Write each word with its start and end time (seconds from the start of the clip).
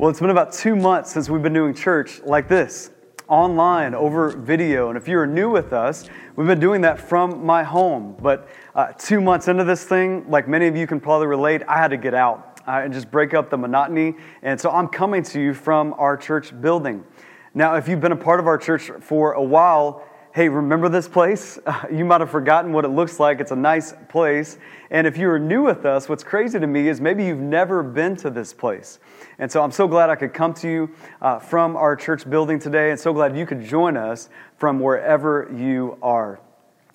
Well, 0.00 0.08
it's 0.08 0.18
been 0.18 0.30
about 0.30 0.54
two 0.54 0.76
months 0.76 1.12
since 1.12 1.28
we've 1.28 1.42
been 1.42 1.52
doing 1.52 1.74
church 1.74 2.22
like 2.24 2.48
this, 2.48 2.90
online, 3.28 3.94
over 3.94 4.30
video. 4.30 4.88
And 4.88 4.96
if 4.96 5.06
you're 5.06 5.26
new 5.26 5.50
with 5.50 5.74
us, 5.74 6.08
we've 6.36 6.46
been 6.46 6.58
doing 6.58 6.80
that 6.80 6.98
from 6.98 7.44
my 7.44 7.62
home. 7.62 8.16
But 8.18 8.48
uh, 8.74 8.92
two 8.92 9.20
months 9.20 9.48
into 9.48 9.62
this 9.62 9.84
thing, 9.84 10.24
like 10.30 10.48
many 10.48 10.66
of 10.68 10.74
you 10.74 10.86
can 10.86 11.00
probably 11.00 11.26
relate, 11.26 11.60
I 11.68 11.76
had 11.76 11.88
to 11.88 11.98
get 11.98 12.14
out 12.14 12.62
uh, 12.66 12.80
and 12.82 12.94
just 12.94 13.10
break 13.10 13.34
up 13.34 13.50
the 13.50 13.58
monotony. 13.58 14.14
And 14.40 14.58
so 14.58 14.70
I'm 14.70 14.88
coming 14.88 15.22
to 15.24 15.38
you 15.38 15.52
from 15.52 15.92
our 15.98 16.16
church 16.16 16.58
building. 16.62 17.04
Now, 17.52 17.74
if 17.74 17.86
you've 17.86 18.00
been 18.00 18.12
a 18.12 18.16
part 18.16 18.40
of 18.40 18.46
our 18.46 18.56
church 18.56 18.90
for 19.02 19.32
a 19.32 19.42
while, 19.42 20.02
hey, 20.32 20.48
remember 20.48 20.88
this 20.88 21.08
place? 21.08 21.58
You 21.90 22.04
might 22.04 22.20
have 22.20 22.30
forgotten 22.30 22.72
what 22.72 22.84
it 22.84 22.88
looks 22.88 23.18
like. 23.18 23.40
It's 23.40 23.50
a 23.50 23.56
nice 23.56 23.94
place. 24.08 24.58
And 24.90 25.06
if 25.06 25.16
you're 25.16 25.38
new 25.38 25.62
with 25.62 25.84
us, 25.84 26.08
what's 26.08 26.22
crazy 26.22 26.58
to 26.60 26.66
me 26.66 26.88
is 26.88 27.00
maybe 27.00 27.24
you've 27.24 27.38
never 27.38 27.82
been 27.82 28.16
to 28.16 28.30
this 28.30 28.52
place. 28.52 29.00
And 29.38 29.50
so 29.50 29.62
I'm 29.62 29.72
so 29.72 29.88
glad 29.88 30.08
I 30.08 30.14
could 30.14 30.32
come 30.32 30.54
to 30.54 30.68
you 30.68 30.90
uh, 31.20 31.38
from 31.38 31.76
our 31.76 31.96
church 31.96 32.28
building 32.28 32.58
today, 32.58 32.90
and 32.90 33.00
so 33.00 33.12
glad 33.12 33.36
you 33.36 33.44
could 33.44 33.62
join 33.64 33.96
us 33.96 34.28
from 34.56 34.78
wherever 34.78 35.50
you 35.52 35.98
are. 36.00 36.40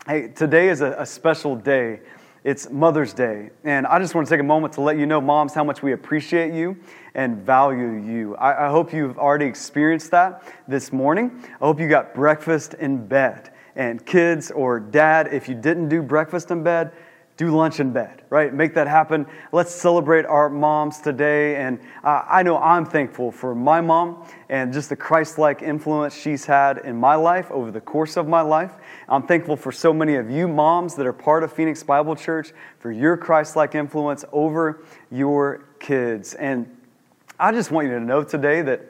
Hey, 0.08 0.30
today 0.30 0.70
is 0.70 0.82
a, 0.82 0.96
a 0.98 1.06
special 1.06 1.56
day. 1.56 2.02
It's 2.46 2.70
Mother's 2.70 3.12
Day. 3.12 3.50
And 3.64 3.88
I 3.88 3.98
just 3.98 4.14
want 4.14 4.28
to 4.28 4.32
take 4.32 4.40
a 4.40 4.44
moment 4.44 4.76
to 4.76 4.82
let 4.82 5.00
you 5.00 5.08
know, 5.08 5.20
moms, 5.20 5.56
how 5.56 5.64
much 5.64 5.82
we 5.82 5.94
appreciate 5.94 6.54
you 6.54 6.78
and 7.16 7.38
value 7.38 7.94
you. 7.94 8.36
I, 8.36 8.68
I 8.68 8.70
hope 8.70 8.94
you've 8.94 9.18
already 9.18 9.48
experienced 9.48 10.12
that 10.12 10.44
this 10.68 10.94
morning. 10.94 11.44
I 11.60 11.66
hope 11.66 11.80
you 11.80 11.90
got 11.90 12.14
breakfast 12.14 12.76
in 12.76 13.08
bed. 13.08 13.52
And 13.76 14.06
kids 14.06 14.52
or 14.52 14.80
dad, 14.80 15.34
if 15.34 15.50
you 15.50 15.56
didn't 15.56 15.90
do 15.90 16.04
breakfast 16.04 16.52
in 16.52 16.62
bed, 16.62 16.92
do 17.38 17.54
lunch 17.54 17.82
in 17.82 17.92
bed, 17.92 18.22
right? 18.30 18.54
Make 18.54 18.74
that 18.76 18.88
happen. 18.88 19.26
Let's 19.52 19.74
celebrate 19.74 20.26
our 20.26 20.50
moms 20.50 21.02
today. 21.02 21.58
And 21.58 21.80
uh, 22.04 22.24
I 22.30 22.44
know 22.44 22.58
I'm 22.58 22.86
thankful 22.86 23.32
for 23.32 23.54
my 23.54 23.82
mom 23.82 24.26
and 24.48 24.72
just 24.72 24.88
the 24.88 24.96
Christ 24.96 25.38
like 25.38 25.62
influence 25.62 26.16
she's 26.16 26.46
had 26.46 26.78
in 26.80 26.96
my 26.96 27.16
life 27.16 27.52
over 27.52 27.72
the 27.72 27.82
course 27.82 28.16
of 28.16 28.28
my 28.28 28.40
life. 28.40 28.72
I'm 29.10 29.24
thankful 29.24 29.58
for 29.58 29.74
so 29.74 29.94
many 29.94 30.16
of 30.16 30.30
you 30.30 30.48
moms 30.48 30.96
that 30.96 31.06
are 31.06 31.14
part 31.14 31.44
of 31.44 31.52
Phoenix 31.52 31.84
Bible 31.84 32.16
Church 32.16 32.54
for 32.80 32.92
your 32.92 33.18
Christ 33.18 33.58
like 33.58 33.76
influence 33.76 34.24
over 34.32 34.86
your 35.12 35.66
kids. 35.80 36.36
And 36.36 36.74
I 37.38 37.52
just 37.52 37.70
want 37.70 37.88
you 37.88 37.94
to 37.96 38.00
know 38.00 38.24
today 38.24 38.62
that 38.62 38.82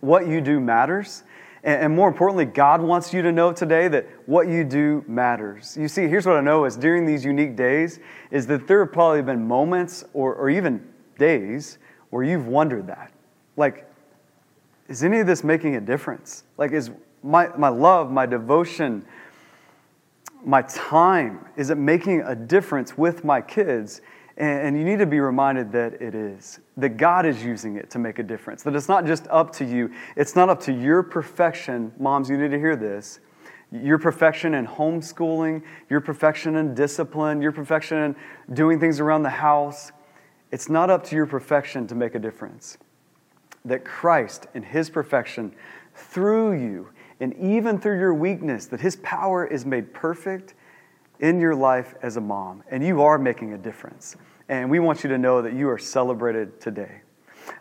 what 0.00 0.26
you 0.26 0.42
do 0.42 0.60
matters. 0.60 1.22
And 1.64 1.94
more 1.94 2.08
importantly, 2.08 2.44
God 2.44 2.82
wants 2.82 3.14
you 3.14 3.22
to 3.22 3.30
know 3.30 3.52
today 3.52 3.86
that 3.86 4.06
what 4.26 4.48
you 4.48 4.64
do 4.64 5.04
matters. 5.06 5.76
You 5.76 5.86
see, 5.86 6.08
here's 6.08 6.26
what 6.26 6.36
I 6.36 6.40
know 6.40 6.64
is 6.64 6.76
during 6.76 7.06
these 7.06 7.24
unique 7.24 7.54
days 7.54 8.00
is 8.32 8.48
that 8.48 8.66
there 8.66 8.84
have 8.84 8.92
probably 8.92 9.22
been 9.22 9.46
moments 9.46 10.04
or, 10.12 10.34
or 10.34 10.50
even 10.50 10.84
days 11.18 11.78
where 12.10 12.24
you've 12.24 12.48
wondered 12.48 12.88
that. 12.88 13.12
Like, 13.56 13.88
is 14.88 15.04
any 15.04 15.20
of 15.20 15.28
this 15.28 15.44
making 15.44 15.76
a 15.76 15.80
difference? 15.80 16.42
Like, 16.58 16.72
is 16.72 16.90
my, 17.22 17.48
my 17.56 17.68
love, 17.68 18.10
my 18.10 18.26
devotion, 18.26 19.06
my 20.44 20.62
time, 20.62 21.46
is 21.56 21.70
it 21.70 21.78
making 21.78 22.22
a 22.22 22.34
difference 22.34 22.98
with 22.98 23.24
my 23.24 23.40
kids? 23.40 24.00
And 24.36 24.78
you 24.78 24.84
need 24.84 24.98
to 24.98 25.06
be 25.06 25.20
reminded 25.20 25.72
that 25.72 26.00
it 26.00 26.14
is, 26.14 26.60
that 26.78 26.96
God 26.96 27.26
is 27.26 27.44
using 27.44 27.76
it 27.76 27.90
to 27.90 27.98
make 27.98 28.18
a 28.18 28.22
difference, 28.22 28.62
that 28.62 28.74
it's 28.74 28.88
not 28.88 29.04
just 29.04 29.26
up 29.28 29.52
to 29.56 29.64
you, 29.64 29.92
it's 30.16 30.34
not 30.34 30.48
up 30.48 30.60
to 30.62 30.72
your 30.72 31.02
perfection. 31.02 31.92
Moms, 31.98 32.30
you 32.30 32.38
need 32.38 32.50
to 32.50 32.58
hear 32.58 32.74
this. 32.74 33.20
Your 33.70 33.98
perfection 33.98 34.54
in 34.54 34.66
homeschooling, 34.66 35.62
your 35.90 36.00
perfection 36.00 36.56
in 36.56 36.74
discipline, 36.74 37.42
your 37.42 37.52
perfection 37.52 37.98
in 37.98 38.54
doing 38.54 38.80
things 38.80 39.00
around 39.00 39.22
the 39.22 39.30
house, 39.30 39.92
it's 40.50 40.68
not 40.68 40.90
up 40.90 41.04
to 41.04 41.16
your 41.16 41.26
perfection 41.26 41.86
to 41.86 41.94
make 41.94 42.14
a 42.14 42.18
difference. 42.18 42.78
That 43.64 43.84
Christ, 43.84 44.46
in 44.54 44.62
His 44.62 44.90
perfection, 44.90 45.54
through 45.94 46.60
you, 46.60 46.88
and 47.20 47.34
even 47.34 47.78
through 47.78 47.98
your 47.98 48.14
weakness, 48.14 48.66
that 48.66 48.80
His 48.80 48.96
power 48.96 49.46
is 49.46 49.64
made 49.64 49.94
perfect 49.94 50.54
in 51.22 51.40
your 51.40 51.54
life 51.54 51.94
as 52.02 52.18
a 52.18 52.20
mom, 52.20 52.62
and 52.70 52.84
you 52.84 53.00
are 53.00 53.16
making 53.16 53.54
a 53.54 53.58
difference. 53.58 54.16
And 54.48 54.68
we 54.68 54.80
want 54.80 55.02
you 55.04 55.08
to 55.10 55.16
know 55.16 55.40
that 55.40 55.54
you 55.54 55.70
are 55.70 55.78
celebrated 55.78 56.60
today. 56.60 57.00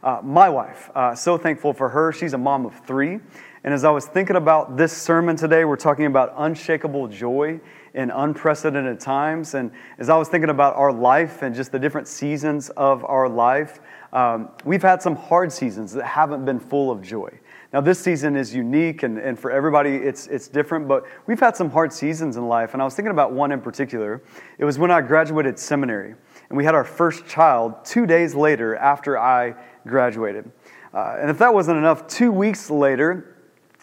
Uh, 0.03 0.19
my 0.23 0.49
wife, 0.49 0.89
uh, 0.95 1.15
so 1.15 1.37
thankful 1.37 1.71
for 1.71 1.87
her. 1.89 2.11
She's 2.11 2.33
a 2.33 2.37
mom 2.37 2.65
of 2.65 2.75
three. 2.85 3.19
And 3.63 3.73
as 3.73 3.83
I 3.83 3.91
was 3.91 4.07
thinking 4.07 4.35
about 4.35 4.75
this 4.75 4.91
sermon 4.91 5.35
today, 5.35 5.65
we're 5.65 5.75
talking 5.75 6.07
about 6.07 6.33
unshakable 6.35 7.07
joy 7.07 7.59
in 7.93 8.09
unprecedented 8.09 8.99
times. 8.99 9.53
And 9.53 9.71
as 9.99 10.09
I 10.09 10.17
was 10.17 10.27
thinking 10.27 10.49
about 10.49 10.75
our 10.75 10.91
life 10.91 11.43
and 11.43 11.53
just 11.53 11.71
the 11.71 11.77
different 11.77 12.07
seasons 12.07 12.69
of 12.71 13.05
our 13.05 13.29
life, 13.29 13.79
um, 14.11 14.49
we've 14.65 14.81
had 14.81 15.03
some 15.03 15.15
hard 15.15 15.51
seasons 15.51 15.93
that 15.93 16.05
haven't 16.05 16.45
been 16.45 16.59
full 16.59 16.89
of 16.89 17.03
joy. 17.03 17.29
Now, 17.73 17.79
this 17.79 17.99
season 17.99 18.35
is 18.35 18.53
unique, 18.53 19.03
and, 19.03 19.17
and 19.17 19.39
for 19.39 19.49
everybody, 19.49 19.95
it's, 19.95 20.27
it's 20.27 20.49
different, 20.49 20.89
but 20.89 21.05
we've 21.25 21.39
had 21.39 21.55
some 21.55 21.69
hard 21.69 21.93
seasons 21.93 22.35
in 22.35 22.49
life, 22.49 22.73
and 22.73 22.81
I 22.81 22.85
was 22.85 22.95
thinking 22.95 23.11
about 23.11 23.31
one 23.31 23.53
in 23.53 23.61
particular. 23.61 24.21
It 24.57 24.65
was 24.65 24.77
when 24.77 24.91
I 24.91 24.99
graduated 24.99 25.57
seminary, 25.57 26.15
and 26.49 26.57
we 26.57 26.65
had 26.65 26.75
our 26.75 26.83
first 26.83 27.25
child 27.27 27.85
two 27.85 28.05
days 28.05 28.35
later 28.35 28.75
after 28.75 29.17
I 29.17 29.55
graduated. 29.87 30.51
Uh, 30.93 31.15
and 31.21 31.29
if 31.29 31.37
that 31.37 31.53
wasn't 31.53 31.77
enough, 31.77 32.07
two 32.07 32.33
weeks 32.33 32.69
later, 32.69 33.37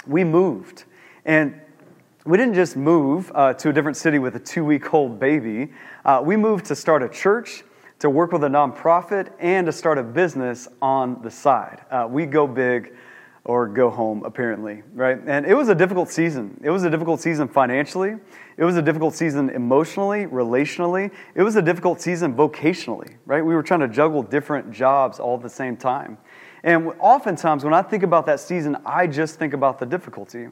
we 0.06 0.22
moved. 0.22 0.84
And 1.24 1.58
we 2.26 2.36
didn't 2.36 2.54
just 2.54 2.76
move 2.76 3.32
uh, 3.34 3.54
to 3.54 3.70
a 3.70 3.72
different 3.72 3.96
city 3.96 4.18
with 4.18 4.36
a 4.36 4.38
two 4.38 4.66
week 4.66 4.92
old 4.92 5.18
baby, 5.18 5.72
uh, 6.04 6.20
we 6.22 6.36
moved 6.36 6.66
to 6.66 6.76
start 6.76 7.02
a 7.02 7.08
church 7.08 7.64
to 8.00 8.10
work 8.10 8.32
with 8.32 8.44
a 8.44 8.48
nonprofit 8.48 9.30
and 9.40 9.66
to 9.66 9.72
start 9.72 9.96
a 9.96 10.02
business 10.02 10.68
on 10.82 11.22
the 11.22 11.30
side. 11.30 11.80
Uh, 11.90 12.06
we 12.08 12.26
go 12.26 12.46
big 12.46 12.92
or 13.48 13.66
go 13.66 13.88
home, 13.88 14.22
apparently, 14.26 14.82
right? 14.92 15.18
And 15.26 15.46
it 15.46 15.54
was 15.54 15.70
a 15.70 15.74
difficult 15.74 16.10
season. 16.10 16.60
It 16.62 16.68
was 16.68 16.84
a 16.84 16.90
difficult 16.90 17.18
season 17.22 17.48
financially. 17.48 18.14
It 18.58 18.64
was 18.64 18.76
a 18.76 18.82
difficult 18.82 19.14
season 19.14 19.48
emotionally, 19.48 20.26
relationally. 20.26 21.10
It 21.34 21.42
was 21.42 21.56
a 21.56 21.62
difficult 21.62 21.98
season 21.98 22.34
vocationally, 22.34 23.16
right? 23.24 23.42
We 23.42 23.54
were 23.54 23.62
trying 23.62 23.80
to 23.80 23.88
juggle 23.88 24.22
different 24.22 24.70
jobs 24.70 25.18
all 25.18 25.34
at 25.34 25.42
the 25.42 25.48
same 25.48 25.78
time. 25.78 26.18
And 26.62 26.92
oftentimes, 27.00 27.64
when 27.64 27.72
I 27.72 27.80
think 27.80 28.02
about 28.02 28.26
that 28.26 28.38
season, 28.38 28.76
I 28.84 29.06
just 29.06 29.38
think 29.38 29.54
about 29.54 29.78
the 29.78 29.86
difficulty. 29.86 30.48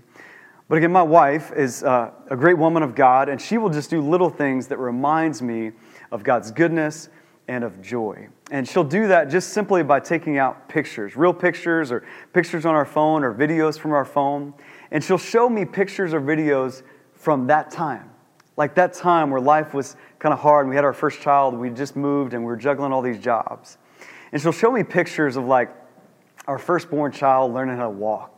But 0.67 0.79
again, 0.79 0.91
my 0.91 1.03
wife 1.03 1.53
is 1.53 1.85
uh, 1.85 2.13
a 2.31 2.37
great 2.37 2.57
woman 2.57 2.83
of 2.83 2.95
God, 2.95 3.29
and 3.29 3.39
she 3.39 3.59
will 3.59 3.69
just 3.69 3.91
do 3.91 4.01
little 4.01 4.31
things 4.31 4.69
that 4.69 4.79
reminds 4.79 5.43
me 5.43 5.73
of 6.11 6.25
God's 6.25 6.51
goodness 6.51 7.11
and 7.49 7.65
of 7.65 7.81
joy. 7.81 8.29
And 8.51 8.69
she'll 8.69 8.85
do 8.85 9.09
that 9.09 9.29
just 9.29 9.51
simply 9.51 9.83
by 9.83 10.01
taking 10.01 10.39
out 10.39 10.69
pictures, 10.69 11.17
real 11.17 11.33
pictures 11.33 11.91
or 11.93 12.05
pictures 12.33 12.67
on 12.67 12.75
our 12.75 12.85
phone 12.85 13.25
or 13.25 13.35
videos 13.35 13.79
from 13.79 13.93
our 13.93 14.05
phone. 14.05 14.55
And 14.91 15.03
she'll 15.03 15.19
show 15.19 15.49
me 15.49 15.65
pictures 15.65 16.15
or 16.15 16.21
videos 16.21 16.83
from 17.15 17.47
that 17.49 17.71
time. 17.71 18.11
Like 18.57 18.75
that 18.77 18.95
time 18.95 19.31
where 19.31 19.41
life 19.41 19.75
was 19.75 19.97
kind 20.19 20.33
of 20.33 20.39
hard 20.39 20.65
and 20.65 20.71
we 20.71 20.77
had 20.77 20.85
our 20.85 20.93
first 20.93 21.21
child, 21.21 21.55
we 21.55 21.71
just 21.71 21.95
moved 21.95 22.33
and 22.33 22.43
we 22.43 22.47
were 22.47 22.57
juggling 22.57 22.93
all 22.93 23.03
these 23.03 23.19
jobs. 23.19 23.79
And 24.33 24.41
she'll 24.41 24.53
show 24.53 24.71
me 24.71 24.83
pictures 24.83 25.37
of 25.37 25.45
like 25.45 25.71
our 26.47 26.59
firstborn 26.59 27.13
child 27.13 27.53
learning 27.53 27.77
how 27.77 27.85
to 27.85 27.91
walk 27.91 28.36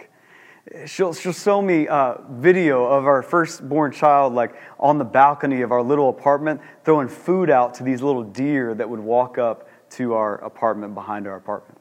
She'll, 0.87 1.15
she'll 1.15 1.33
show 1.33 1.63
me 1.63 1.87
a 1.87 2.21
video 2.31 2.85
of 2.85 3.07
our 3.07 3.23
firstborn 3.23 3.93
child, 3.93 4.35
like 4.35 4.55
on 4.79 4.99
the 4.99 5.05
balcony 5.05 5.63
of 5.63 5.73
our 5.73 5.83
little 5.83 6.11
apartment, 6.11 6.61
throwing 6.85 7.09
food 7.09 7.49
out 7.49 7.75
to 7.75 7.85
these 7.85 8.03
little 8.03 8.25
deer 8.25 8.75
that 8.75 8.89
would 8.89 9.01
walk 9.01 9.39
up 9.39 9.69
to 9.91 10.13
our 10.13 10.37
apartment 10.45 10.95
behind 10.95 11.27
our 11.27 11.37
apartment. 11.37 11.81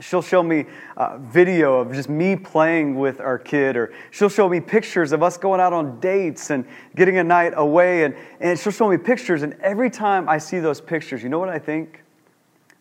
She'll 0.00 0.22
show 0.22 0.42
me 0.42 0.64
a 0.96 1.18
video 1.18 1.78
of 1.78 1.92
just 1.92 2.08
me 2.08 2.34
playing 2.34 2.98
with 2.98 3.20
our 3.20 3.38
kid, 3.38 3.76
or 3.76 3.92
she'll 4.10 4.28
show 4.28 4.48
me 4.48 4.60
pictures 4.60 5.12
of 5.12 5.22
us 5.22 5.36
going 5.36 5.60
out 5.60 5.72
on 5.72 6.00
dates 6.00 6.50
and 6.50 6.66
getting 6.96 7.18
a 7.18 7.24
night 7.24 7.52
away. 7.54 8.04
And, 8.04 8.16
and 8.40 8.58
she'll 8.58 8.72
show 8.72 8.88
me 8.88 8.96
pictures, 8.96 9.42
and 9.42 9.54
every 9.60 9.90
time 9.90 10.28
I 10.28 10.38
see 10.38 10.58
those 10.58 10.80
pictures, 10.80 11.22
you 11.22 11.28
know 11.28 11.38
what 11.38 11.50
I 11.50 11.58
think? 11.58 12.02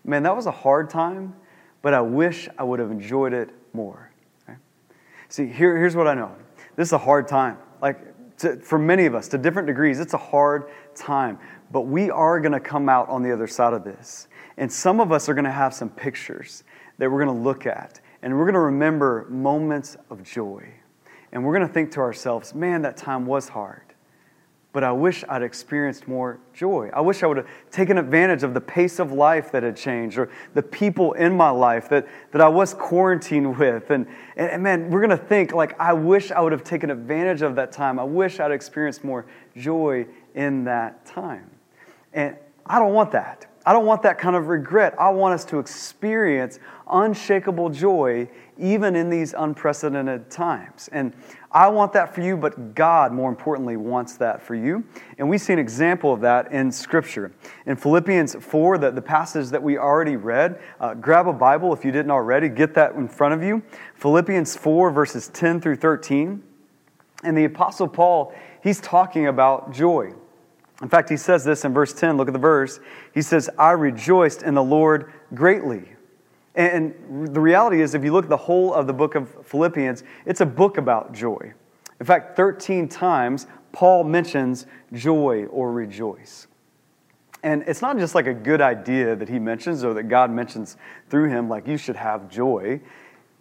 Man, 0.04 0.24
that 0.24 0.36
was 0.36 0.46
a 0.46 0.52
hard 0.52 0.90
time, 0.90 1.36
but 1.82 1.94
I 1.94 2.02
wish 2.02 2.48
I 2.58 2.64
would 2.64 2.80
have 2.80 2.90
enjoyed 2.90 3.34
it 3.34 3.50
more. 3.74 4.09
See, 5.30 5.46
here, 5.46 5.78
here's 5.78 5.96
what 5.96 6.08
I 6.08 6.16
know 6.16 6.36
this 6.76 6.90
is 6.90 6.94
a 6.94 6.98
hard 6.98 7.28
time. 7.28 7.58
Like, 7.82 8.38
to, 8.40 8.58
for 8.58 8.80
many 8.80 9.06
of 9.06 9.16
us, 9.16 9.28
to 9.30 9.38
different 9.38 9.68
degrees, 9.68 10.00
it's 10.00 10.14
a 10.14 10.18
hard 10.18 10.70
time. 10.96 11.40
But 11.72 11.82
we 11.82 12.10
are 12.10 12.40
going 12.40 12.54
to 12.54 12.60
come 12.60 12.90
out 12.90 13.10
on 13.10 13.22
the 13.22 13.32
other 13.32 13.48
side 13.48 13.74
of 13.74 13.84
this. 13.84 14.28
And 14.58 14.72
some 14.72 15.00
of 15.00 15.12
us 15.12 15.30
are 15.30 15.34
going 15.34 15.46
to 15.46 15.52
have 15.52 15.74
some 15.74 15.90
pictures 15.90 16.64
that 16.98 17.10
we're 17.10 17.24
going 17.24 17.38
to 17.38 17.44
look 17.44 17.66
at. 17.66 18.00
And 18.22 18.38
we're 18.38 18.46
going 18.46 18.54
to 18.54 18.60
remember 18.60 19.28
moments 19.30 19.98
of 20.10 20.24
joy. 20.24 20.68
And 21.32 21.46
we're 21.46 21.54
going 21.54 21.68
to 21.68 21.74
think 21.74 21.92
to 21.92 22.00
ourselves, 22.00 22.56
man, 22.56 22.82
that 22.82 22.98
time 22.98 23.26
was 23.26 23.50
hard 23.50 23.89
but 24.72 24.84
I 24.84 24.92
wish 24.92 25.24
I'd 25.28 25.42
experienced 25.42 26.08
more 26.08 26.40
joy. 26.54 26.92
I 26.94 27.02
wish 27.02 27.24
I 27.24 27.28
would 27.28 27.38
have 27.38 27.48
taken 27.72 27.98
advantage 27.98 28.44
of 28.44 28.54
the 28.54 28.62
pace 28.62 29.00
of 29.00 29.12
life 29.12 29.52
that 29.52 29.64
had 29.64 29.76
changed 29.76 30.20
or 30.20 30.30
the 30.54 30.62
people 30.62 31.14
in 31.14 31.36
my 31.36 31.50
life 31.50 31.90
that, 31.90 32.08
that 32.32 32.42
I 32.42 32.48
was 32.48 32.76
quarantined 32.76 33.58
with. 33.58 33.90
And, 33.90 34.06
and, 34.36 34.62
man, 34.62 34.92
we're 34.92 35.06
going 35.06 35.18
to 35.18 35.26
think, 35.26 35.54
like, 35.54 35.80
I 35.80 35.94
wish 35.94 36.32
I 36.32 36.40
would 36.40 36.52
have 36.52 36.64
taken 36.64 36.92
advantage 36.92 37.42
of 37.42 37.56
that 37.56 37.72
time. 37.72 37.98
I 38.00 38.04
wish 38.04 38.40
I'd 38.40 38.52
experienced 38.52 39.04
more 39.04 39.26
joy 39.58 40.06
in 40.36 40.66
that 40.66 41.04
time. 41.04 41.50
And 42.14 42.36
I 42.70 42.78
don't 42.78 42.94
want 42.94 43.12
that. 43.12 43.48
I 43.66 43.74
don't 43.74 43.86
want 43.86 44.04
that 44.04 44.18
kind 44.18 44.36
of 44.36 44.48
regret. 44.48 44.96
I 45.00 45.10
want 45.10 45.34
us 45.34 45.44
to 45.46 45.60
experience 45.60 46.60
unshakable 46.90 47.70
joy 47.70 48.30
even 48.58 48.96
in 48.96 49.10
these 49.10 49.34
unprecedented 49.38 50.30
times. 50.30 50.90
And 50.92 51.14
I 51.52 51.68
want 51.68 51.94
that 51.94 52.14
for 52.14 52.22
you, 52.22 52.38
but 52.38 52.76
God, 52.76 53.12
more 53.12 53.30
importantly, 53.30 53.76
wants 53.76 54.18
that 54.18 54.42
for 54.42 54.56
you. 54.56 54.84
And 55.18 55.30
we 55.30 55.38
see 55.38 55.54
an 55.54 55.60
example 55.60 56.14
of 56.14 56.22
that 56.22 56.52
in 56.52 56.72
Scripture. 56.72 57.32
In 57.66 57.76
Philippians 57.76 58.36
4, 58.36 58.78
the, 58.78 58.92
the 58.92 59.02
passage 59.02 59.50
that 59.50 59.62
we 59.62 59.78
already 59.78 60.16
read, 60.16 60.60
uh, 60.80 60.94
grab 60.94 61.28
a 61.28 61.34
Bible 61.34 61.74
if 61.74 61.84
you 61.84 61.92
didn't 61.92 62.12
already, 62.12 62.50
get 62.50 62.74
that 62.76 62.94
in 62.96 63.08
front 63.08 63.34
of 63.34 63.44
you. 63.44 63.64
Philippians 63.96 64.56
4, 64.56 64.92
verses 64.92 65.28
10 65.30 65.60
through 65.60 65.78
13. 65.78 66.44
And 67.24 67.38
the 67.38 67.46
Apostle 67.46 67.88
Paul, 67.88 68.34
he's 68.64 68.80
talking 68.80 69.28
about 69.28 69.74
joy. 69.74 70.14
In 70.82 70.90
fact, 70.90 71.10
he 71.10 71.18
says 71.18 71.44
this 71.44 71.66
in 71.66 71.74
verse 71.74 71.94
10. 71.94 72.18
Look 72.18 72.28
at 72.28 72.34
the 72.34 72.40
verse. 72.40 72.80
He 73.14 73.22
says, 73.22 73.50
I 73.58 73.72
rejoiced 73.72 74.44
in 74.44 74.54
the 74.54 74.64
Lord 74.64 75.12
greatly. 75.34 75.84
And 76.56 77.34
the 77.34 77.42
reality 77.42 77.82
is, 77.82 77.96
if 77.96 78.04
you 78.04 78.12
look 78.12 78.26
at 78.26 78.30
the 78.30 78.38
whole 78.38 78.74
of 78.74 78.88
the 78.88 78.94
book 78.94 79.16
of 79.16 79.46
Philippians, 79.46 80.04
it's 80.26 80.42
a 80.42 80.46
book 80.46 80.78
about 80.78 81.14
joy. 81.14 81.54
In 82.00 82.06
fact, 82.06 82.36
13 82.36 82.88
times, 82.88 83.48
Paul 83.72 84.04
mentions 84.04 84.66
joy 84.94 85.46
or 85.46 85.72
rejoice. 85.72 86.48
And 87.44 87.64
it's 87.68 87.82
not 87.82 87.98
just 87.98 88.16
like 88.16 88.28
a 88.28 88.34
good 88.34 88.62
idea 88.62 89.16
that 89.16 89.30
he 89.30 89.40
mentions 89.40 89.84
or 89.84 89.94
that 89.94 90.04
God 90.04 90.32
mentions 90.32 90.76
through 91.10 91.30
him, 91.30 91.48
like 91.48 91.68
you 91.68 91.78
should 91.78 91.96
have 91.96 92.30
joy. 92.30 92.82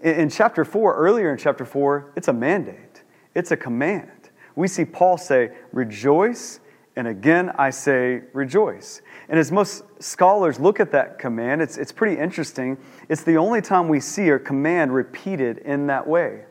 In 0.00 0.28
chapter 0.28 0.64
4, 0.64 0.94
earlier 0.94 1.32
in 1.32 1.38
chapter 1.38 1.64
4, 1.64 2.12
it's 2.14 2.28
a 2.28 2.32
mandate, 2.32 3.02
it's 3.34 3.50
a 3.50 3.56
command. 3.56 4.30
We 4.54 4.68
see 4.68 4.84
Paul 4.84 5.18
say, 5.18 5.52
Rejoice 5.72 6.60
and 6.98 7.06
again, 7.06 7.52
I 7.56 7.70
say 7.70 8.22
rejoice. 8.32 9.02
And 9.28 9.38
as 9.38 9.52
most 9.52 9.84
scholars 10.02 10.58
look 10.58 10.80
at 10.80 10.90
that 10.90 11.20
command, 11.20 11.62
it's, 11.62 11.78
it's 11.78 11.92
pretty 11.92 12.20
interesting. 12.20 12.76
It's 13.08 13.22
the 13.22 13.36
only 13.36 13.62
time 13.62 13.86
we 13.86 14.00
see 14.00 14.30
a 14.30 14.38
command 14.38 14.92
repeated 14.92 15.58
in 15.58 15.86
that 15.86 16.04
way. 16.04 16.42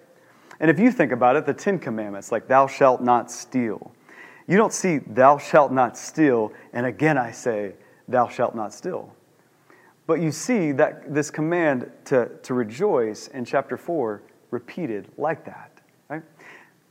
And 0.62 0.72
if 0.72 0.80
you 0.80 0.90
think 0.90 1.12
about 1.12 1.36
it, 1.36 1.46
the 1.46 1.54
Ten 1.54 1.78
Commandments, 1.78 2.32
like 2.32 2.48
thou 2.48 2.66
shalt 2.66 3.02
not 3.02 3.30
steal, 3.30 3.92
you 4.48 4.56
don't 4.56 4.72
see 4.72 5.00
thou 5.00 5.38
shalt 5.38 5.74
not 5.74 5.98
steal, 5.98 6.54
and 6.72 6.86
again 6.86 7.18
I 7.18 7.32
say 7.32 7.74
thou 8.08 8.30
shalt 8.30 8.56
not 8.56 8.74
steal. 8.74 9.14
But 10.06 10.22
you 10.22 10.32
see 10.32 10.72
that 10.72 11.14
this 11.14 11.30
command 11.30 11.92
to, 12.06 12.30
to 12.44 12.54
rejoice 12.54 13.28
in 13.28 13.44
chapter 13.44 13.76
4 13.76 14.24
repeated 14.52 15.10
like 15.18 15.44
that. 15.44 15.67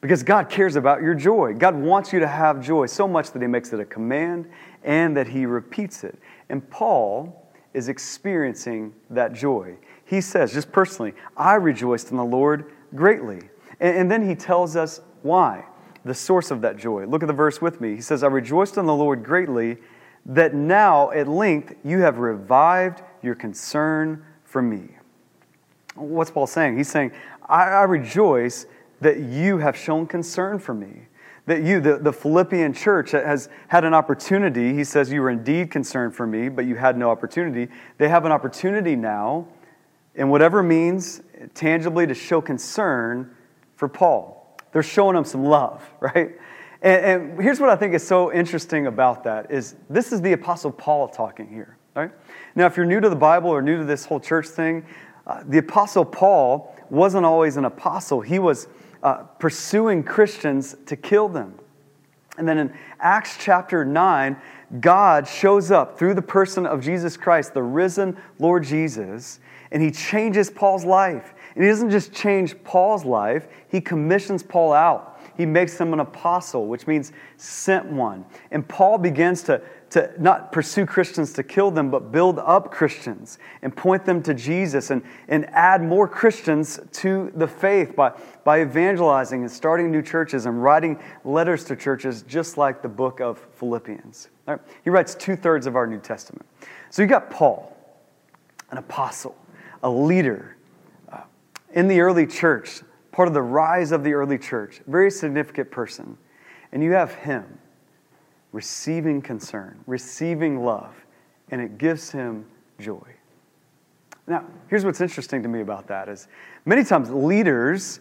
Because 0.06 0.22
God 0.22 0.48
cares 0.48 0.76
about 0.76 1.02
your 1.02 1.14
joy. 1.14 1.54
God 1.54 1.74
wants 1.74 2.12
you 2.12 2.20
to 2.20 2.28
have 2.28 2.60
joy 2.60 2.86
so 2.86 3.08
much 3.08 3.32
that 3.32 3.42
He 3.42 3.48
makes 3.48 3.72
it 3.72 3.80
a 3.80 3.84
command 3.84 4.48
and 4.84 5.16
that 5.16 5.26
He 5.26 5.46
repeats 5.46 6.04
it. 6.04 6.16
And 6.48 6.70
Paul 6.70 7.50
is 7.74 7.88
experiencing 7.88 8.94
that 9.10 9.32
joy. 9.32 9.76
He 10.04 10.20
says, 10.20 10.52
just 10.52 10.70
personally, 10.70 11.12
I 11.36 11.54
rejoiced 11.54 12.12
in 12.12 12.18
the 12.18 12.24
Lord 12.24 12.70
greatly. 12.94 13.50
And, 13.80 13.96
and 13.96 14.08
then 14.08 14.24
he 14.24 14.36
tells 14.36 14.76
us 14.76 15.00
why, 15.22 15.64
the 16.04 16.14
source 16.14 16.52
of 16.52 16.60
that 16.60 16.76
joy. 16.76 17.04
Look 17.06 17.24
at 17.24 17.26
the 17.26 17.32
verse 17.32 17.60
with 17.60 17.80
me. 17.80 17.96
He 17.96 18.00
says, 18.00 18.22
I 18.22 18.28
rejoiced 18.28 18.76
in 18.76 18.86
the 18.86 18.94
Lord 18.94 19.24
greatly 19.24 19.78
that 20.24 20.54
now 20.54 21.10
at 21.10 21.26
length 21.26 21.74
you 21.82 21.98
have 21.98 22.18
revived 22.18 23.02
your 23.22 23.34
concern 23.34 24.24
for 24.44 24.62
me. 24.62 24.90
What's 25.96 26.30
Paul 26.30 26.46
saying? 26.46 26.76
He's 26.76 26.88
saying, 26.88 27.10
I, 27.48 27.64
I 27.64 27.82
rejoice 27.82 28.66
that 29.00 29.20
you 29.20 29.58
have 29.58 29.76
shown 29.76 30.06
concern 30.06 30.58
for 30.58 30.74
me. 30.74 31.08
That 31.46 31.62
you, 31.62 31.80
the, 31.80 31.98
the 31.98 32.12
Philippian 32.12 32.72
church, 32.72 33.12
has 33.12 33.48
had 33.68 33.84
an 33.84 33.94
opportunity. 33.94 34.74
He 34.74 34.82
says, 34.82 35.12
You 35.12 35.20
were 35.20 35.30
indeed 35.30 35.70
concerned 35.70 36.14
for 36.14 36.26
me, 36.26 36.48
but 36.48 36.64
you 36.64 36.74
had 36.74 36.98
no 36.98 37.10
opportunity. 37.10 37.72
They 37.98 38.08
have 38.08 38.24
an 38.24 38.32
opportunity 38.32 38.96
now, 38.96 39.46
in 40.16 40.28
whatever 40.28 40.62
means, 40.62 41.22
tangibly, 41.54 42.06
to 42.06 42.14
show 42.14 42.40
concern 42.40 43.36
for 43.76 43.88
Paul. 43.88 44.56
They're 44.72 44.82
showing 44.82 45.16
him 45.16 45.24
some 45.24 45.44
love, 45.44 45.88
right? 46.00 46.32
And, 46.82 47.04
and 47.04 47.42
here's 47.42 47.60
what 47.60 47.70
I 47.70 47.76
think 47.76 47.94
is 47.94 48.06
so 48.06 48.32
interesting 48.32 48.86
about 48.86 49.24
that 49.24 49.50
is 49.50 49.76
this 49.88 50.12
is 50.12 50.20
the 50.20 50.32
Apostle 50.32 50.72
Paul 50.72 51.08
talking 51.08 51.48
here, 51.48 51.76
right? 51.94 52.10
Now, 52.54 52.66
if 52.66 52.76
you're 52.76 52.86
new 52.86 53.00
to 53.00 53.08
the 53.08 53.16
Bible 53.16 53.50
or 53.50 53.62
new 53.62 53.78
to 53.78 53.84
this 53.84 54.04
whole 54.04 54.20
church 54.20 54.48
thing, 54.48 54.84
uh, 55.26 55.42
the 55.46 55.58
Apostle 55.58 56.04
Paul 56.04 56.74
wasn't 56.90 57.24
always 57.24 57.56
an 57.56 57.64
apostle. 57.64 58.20
He 58.20 58.38
was 58.38 58.68
uh, 59.02 59.24
pursuing 59.38 60.02
Christians 60.02 60.76
to 60.86 60.96
kill 60.96 61.28
them. 61.28 61.58
And 62.38 62.46
then 62.46 62.58
in 62.58 62.74
Acts 63.00 63.36
chapter 63.38 63.84
9, 63.84 64.36
God 64.80 65.26
shows 65.26 65.70
up 65.70 65.98
through 65.98 66.14
the 66.14 66.22
person 66.22 66.66
of 66.66 66.82
Jesus 66.82 67.16
Christ, 67.16 67.54
the 67.54 67.62
risen 67.62 68.16
Lord 68.38 68.64
Jesus, 68.64 69.40
and 69.70 69.82
he 69.82 69.90
changes 69.90 70.50
Paul's 70.50 70.84
life. 70.84 71.34
And 71.54 71.64
he 71.64 71.70
doesn't 71.70 71.90
just 71.90 72.12
change 72.12 72.62
Paul's 72.64 73.04
life, 73.04 73.48
he 73.68 73.80
commissions 73.80 74.42
Paul 74.42 74.72
out. 74.72 75.20
He 75.36 75.46
makes 75.46 75.78
him 75.78 75.92
an 75.92 76.00
apostle, 76.00 76.66
which 76.66 76.86
means 76.86 77.12
sent 77.36 77.86
one. 77.86 78.24
And 78.50 78.66
Paul 78.66 78.98
begins 78.98 79.42
to 79.44 79.60
to 79.90 80.10
not 80.18 80.50
pursue 80.50 80.84
Christians 80.84 81.32
to 81.34 81.42
kill 81.42 81.70
them, 81.70 81.90
but 81.90 82.10
build 82.10 82.38
up 82.40 82.72
Christians 82.72 83.38
and 83.62 83.74
point 83.74 84.04
them 84.04 84.22
to 84.24 84.34
Jesus 84.34 84.90
and, 84.90 85.02
and 85.28 85.48
add 85.50 85.82
more 85.82 86.08
Christians 86.08 86.80
to 86.92 87.32
the 87.36 87.46
faith 87.46 87.94
by, 87.94 88.12
by 88.44 88.62
evangelizing 88.62 89.42
and 89.42 89.50
starting 89.50 89.90
new 89.92 90.02
churches 90.02 90.46
and 90.46 90.62
writing 90.62 90.98
letters 91.24 91.62
to 91.64 91.76
churches, 91.76 92.22
just 92.22 92.58
like 92.58 92.82
the 92.82 92.88
book 92.88 93.20
of 93.20 93.38
Philippians. 93.54 94.28
Right? 94.46 94.58
He 94.82 94.90
writes 94.90 95.14
two 95.14 95.36
thirds 95.36 95.66
of 95.66 95.76
our 95.76 95.86
New 95.86 96.00
Testament. 96.00 96.44
So 96.90 97.02
you 97.02 97.08
got 97.08 97.30
Paul, 97.30 97.76
an 98.70 98.78
apostle, 98.78 99.36
a 99.82 99.90
leader 99.90 100.56
uh, 101.12 101.20
in 101.72 101.86
the 101.86 102.00
early 102.00 102.26
church, 102.26 102.82
part 103.12 103.28
of 103.28 103.34
the 103.34 103.42
rise 103.42 103.92
of 103.92 104.02
the 104.02 104.14
early 104.14 104.38
church, 104.38 104.80
very 104.86 105.10
significant 105.12 105.70
person. 105.70 106.18
And 106.72 106.82
you 106.82 106.92
have 106.92 107.14
him 107.14 107.55
receiving 108.52 109.20
concern, 109.20 109.78
receiving 109.86 110.64
love, 110.64 110.94
and 111.50 111.60
it 111.60 111.78
gives 111.78 112.10
him 112.10 112.46
joy. 112.78 113.06
Now, 114.26 114.44
here's 114.68 114.84
what's 114.84 115.00
interesting 115.00 115.42
to 115.42 115.48
me 115.48 115.60
about 115.60 115.86
that 115.88 116.08
is 116.08 116.26
many 116.64 116.82
times 116.82 117.10
leaders 117.10 118.00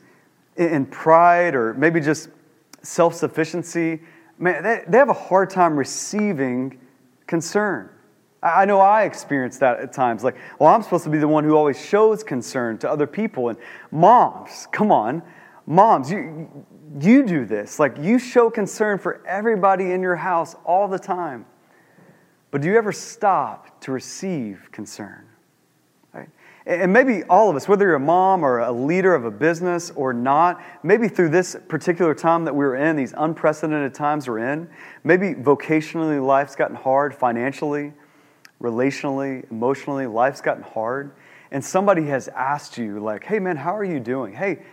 in 0.58 0.86
pride 0.86 1.56
or 1.56 1.74
maybe 1.74 2.00
just 2.00 2.30
self-sufficiency, 2.82 4.02
man, 4.40 4.64
they, 4.64 4.84
they 4.88 4.98
have 4.98 5.10
a 5.10 5.14
hard 5.14 5.50
time 5.50 5.78
receiving 5.78 6.80
concern. 7.28 7.90
I 8.42 8.66
know 8.66 8.80
I 8.80 9.04
experience 9.04 9.58
that 9.58 9.80
at 9.80 9.92
times. 9.92 10.24
Like, 10.24 10.36
well, 10.60 10.70
I'm 10.70 10.84
supposed 10.84 11.04
to 11.06 11.10
be 11.10 11.18
the 11.18 11.28
one 11.28 11.44
who 11.44 11.56
always 11.56 11.84
shows 11.84 12.24
concern 12.24 12.78
to 12.80 12.90
other 12.90 13.08
people. 13.08 13.50
And 13.50 13.58
moms, 13.92 14.68
come 14.72 14.92
on, 14.92 15.24
moms, 15.65 16.12
you, 16.12 16.65
you 17.00 17.25
do 17.25 17.45
this. 17.45 17.79
Like 17.79 17.98
you 18.00 18.19
show 18.19 18.50
concern 18.50 18.98
for 18.98 19.25
everybody 19.25 19.91
in 19.91 20.01
your 20.01 20.15
house 20.15 20.55
all 20.65 20.88
the 20.88 21.00
time. 21.00 21.45
But 22.51 22.62
do 22.62 22.69
you 22.69 22.77
ever 22.77 22.91
stop 22.91 23.81
to 23.81 23.91
receive 23.91 24.69
concern? 24.72 25.25
Right? 26.13 26.29
And 26.65 26.93
maybe 26.93 27.24
all 27.24 27.50
of 27.50 27.55
us, 27.55 27.67
whether 27.67 27.86
you're 27.86 27.95
a 27.95 28.00
mom 28.00 28.43
or 28.43 28.60
a 28.60 28.72
leader 28.72 29.13
of 29.13 29.25
a 29.25 29.31
business 29.31 29.91
or 29.91 30.13
not, 30.13 30.63
maybe 30.81 31.07
through 31.07 31.29
this 31.29 31.57
particular 31.67 32.15
time 32.15 32.45
that 32.45 32.55
we're 32.55 32.75
in, 32.75 32.95
these 32.95 33.13
unprecedented 33.17 33.93
times 33.93 34.27
we're 34.27 34.39
in, 34.39 34.69
maybe 35.03 35.34
vocationally 35.34 36.25
life's 36.25 36.55
gotten 36.55 36.77
hard, 36.77 37.13
financially, 37.13 37.91
relationally, 38.62 39.50
emotionally, 39.51 40.07
life's 40.07 40.41
gotten 40.41 40.63
hard. 40.63 41.12
And 41.51 41.63
somebody 41.63 42.05
has 42.07 42.27
asked 42.29 42.77
you, 42.77 43.00
like, 43.00 43.25
hey 43.25 43.39
man, 43.39 43.57
how 43.57 43.75
are 43.75 43.84
you 43.84 44.00
doing? 44.00 44.34
Hey, 44.34 44.63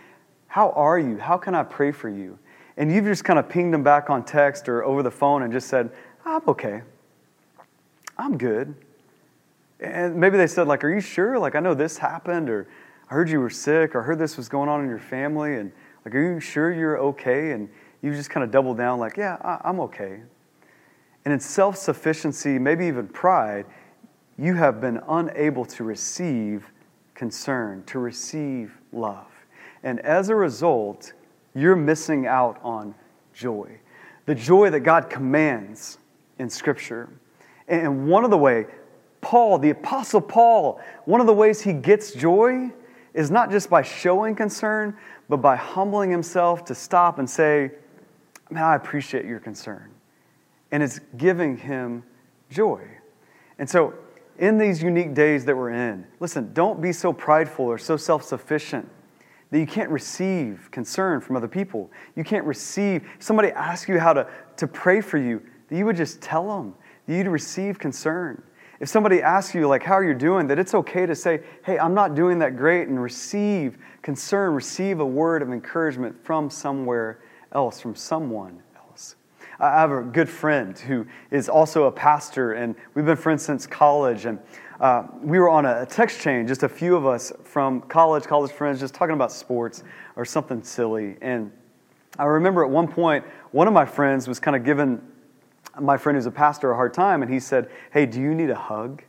how 0.53 0.69
are 0.73 0.99
you? 0.99 1.17
How 1.17 1.35
can 1.35 1.55
I 1.55 1.63
pray 1.63 1.91
for 1.91 2.09
you? 2.09 2.37
And 2.77 2.91
you've 2.91 3.05
just 3.05 3.23
kind 3.23 3.39
of 3.39 3.49
pinged 3.49 3.73
them 3.73 3.81
back 3.81 4.11
on 4.11 4.23
text 4.23 4.69
or 4.69 4.83
over 4.83 5.01
the 5.01 5.09
phone 5.09 5.41
and 5.41 5.51
just 5.51 5.67
said, 5.67 5.89
I'm 6.25 6.47
okay. 6.47 6.83
I'm 8.19 8.37
good. 8.37 8.75
And 9.79 10.15
maybe 10.15 10.37
they 10.37 10.45
said, 10.45 10.67
like, 10.67 10.83
are 10.83 10.93
you 10.93 11.01
sure? 11.01 11.39
Like, 11.39 11.55
I 11.55 11.59
know 11.59 11.73
this 11.73 11.97
happened, 11.97 12.51
or 12.51 12.67
I 13.09 13.15
heard 13.15 13.31
you 13.31 13.39
were 13.39 13.49
sick, 13.49 13.95
or 13.95 14.01
I 14.01 14.03
heard 14.03 14.19
this 14.19 14.37
was 14.37 14.47
going 14.47 14.69
on 14.69 14.83
in 14.83 14.87
your 14.87 14.99
family, 14.99 15.55
and 15.55 15.71
like, 16.05 16.13
are 16.13 16.21
you 16.21 16.39
sure 16.39 16.71
you're 16.71 16.99
okay? 16.99 17.53
And 17.53 17.67
you 18.03 18.13
just 18.13 18.29
kind 18.29 18.43
of 18.43 18.51
double 18.51 18.75
down, 18.75 18.99
like, 18.99 19.17
yeah, 19.17 19.37
I- 19.41 19.67
I'm 19.67 19.79
okay. 19.79 20.21
And 21.25 21.33
in 21.33 21.39
self 21.39 21.77
sufficiency, 21.77 22.59
maybe 22.59 22.85
even 22.85 23.07
pride, 23.07 23.65
you 24.37 24.53
have 24.53 24.79
been 24.79 25.01
unable 25.07 25.65
to 25.65 25.83
receive 25.83 26.71
concern, 27.15 27.83
to 27.87 27.97
receive 27.97 28.77
love. 28.91 29.25
And 29.83 29.99
as 29.99 30.29
a 30.29 30.35
result, 30.35 31.13
you're 31.53 31.75
missing 31.75 32.25
out 32.25 32.59
on 32.63 32.95
joy. 33.33 33.79
The 34.25 34.35
joy 34.35 34.69
that 34.69 34.81
God 34.81 35.09
commands 35.09 35.97
in 36.39 36.49
Scripture. 36.49 37.09
And 37.67 38.07
one 38.07 38.23
of 38.23 38.31
the 38.31 38.37
way, 38.37 38.65
Paul, 39.21 39.59
the 39.59 39.69
Apostle 39.69 40.21
Paul, 40.21 40.81
one 41.05 41.21
of 41.21 41.27
the 41.27 41.33
ways 41.33 41.61
he 41.61 41.73
gets 41.73 42.13
joy 42.13 42.71
is 43.13 43.29
not 43.29 43.51
just 43.51 43.69
by 43.69 43.81
showing 43.81 44.35
concern, 44.35 44.97
but 45.29 45.37
by 45.37 45.55
humbling 45.55 46.09
himself 46.09 46.65
to 46.65 46.75
stop 46.75 47.19
and 47.19 47.29
say, 47.29 47.71
Man, 48.49 48.63
I 48.63 48.75
appreciate 48.75 49.25
your 49.25 49.39
concern. 49.39 49.89
And 50.71 50.83
it's 50.83 50.99
giving 51.17 51.57
him 51.57 52.03
joy. 52.49 52.81
And 53.57 53.69
so, 53.69 53.93
in 54.37 54.57
these 54.57 54.81
unique 54.83 55.13
days 55.13 55.45
that 55.45 55.55
we're 55.55 55.71
in, 55.71 56.05
listen, 56.19 56.53
don't 56.53 56.81
be 56.81 56.91
so 56.91 57.13
prideful 57.13 57.65
or 57.65 57.77
so 57.77 57.97
self 57.97 58.23
sufficient 58.23 58.89
that 59.53 59.59
you 59.59 59.67
can't 59.67 59.91
receive 59.91 60.67
concern 60.71 61.21
from 61.21 61.35
other 61.35 61.47
people. 61.47 61.91
You 62.15 62.23
can't 62.23 62.43
receive, 62.43 63.07
somebody 63.19 63.49
asks 63.49 63.87
you 63.87 63.99
how 63.99 64.11
to, 64.11 64.27
to 64.57 64.65
pray 64.65 64.99
for 64.99 65.19
you, 65.19 65.43
that 65.67 65.77
you 65.77 65.85
would 65.85 65.95
just 65.95 66.21
tell 66.21 66.47
them, 66.47 66.73
that 67.05 67.15
you'd 67.15 67.27
receive 67.27 67.77
concern. 67.77 68.41
If 68.79 68.89
somebody 68.89 69.21
asks 69.21 69.53
you, 69.53 69.67
like, 69.67 69.83
how 69.83 69.93
are 69.93 70.03
you 70.03 70.15
doing, 70.15 70.47
that 70.47 70.57
it's 70.57 70.73
okay 70.73 71.05
to 71.05 71.13
say, 71.13 71.43
hey, 71.63 71.77
I'm 71.77 71.93
not 71.93 72.15
doing 72.15 72.39
that 72.39 72.57
great, 72.57 72.87
and 72.87 72.99
receive 72.99 73.77
concern, 74.01 74.55
receive 74.55 74.99
a 74.99 75.05
word 75.05 75.43
of 75.43 75.53
encouragement 75.53 76.15
from 76.25 76.49
somewhere 76.49 77.19
else, 77.51 77.79
from 77.79 77.95
someone 77.95 78.59
else. 78.75 79.17
I 79.59 79.79
have 79.81 79.91
a 79.91 80.01
good 80.01 80.29
friend 80.29 80.75
who 80.79 81.05
is 81.29 81.47
also 81.47 81.83
a 81.83 81.91
pastor, 81.91 82.53
and 82.53 82.73
we've 82.95 83.05
been 83.05 83.17
friends 83.17 83.45
since 83.45 83.67
college. 83.67 84.25
And 84.25 84.39
uh, 84.83 85.07
we 85.21 85.39
were 85.39 85.47
on 85.47 85.65
a 85.65 85.85
text 85.85 86.19
chain, 86.19 86.45
just 86.45 86.63
a 86.63 86.67
few 86.67 86.97
of 86.97 87.05
us 87.05 87.31
from 87.45 87.79
college, 87.83 88.25
college 88.25 88.51
friends, 88.51 88.81
just 88.81 88.93
talking 88.93 89.15
about 89.15 89.31
sports 89.31 89.81
or 90.17 90.25
something 90.25 90.61
silly. 90.61 91.15
And 91.21 91.53
I 92.19 92.25
remember 92.25 92.65
at 92.65 92.69
one 92.69 92.89
point, 92.89 93.23
one 93.51 93.65
of 93.65 93.73
my 93.73 93.85
friends 93.85 94.27
was 94.27 94.41
kind 94.41 94.57
of 94.57 94.65
giving 94.65 95.01
my 95.79 95.95
friend 95.95 96.17
who's 96.17 96.25
a 96.25 96.31
pastor 96.31 96.69
a 96.71 96.75
hard 96.75 96.93
time, 96.93 97.21
and 97.21 97.31
he 97.31 97.39
said, 97.39 97.71
Hey, 97.93 98.05
do 98.05 98.19
you 98.19 98.35
need 98.35 98.49
a 98.49 98.57
hug? 98.57 99.03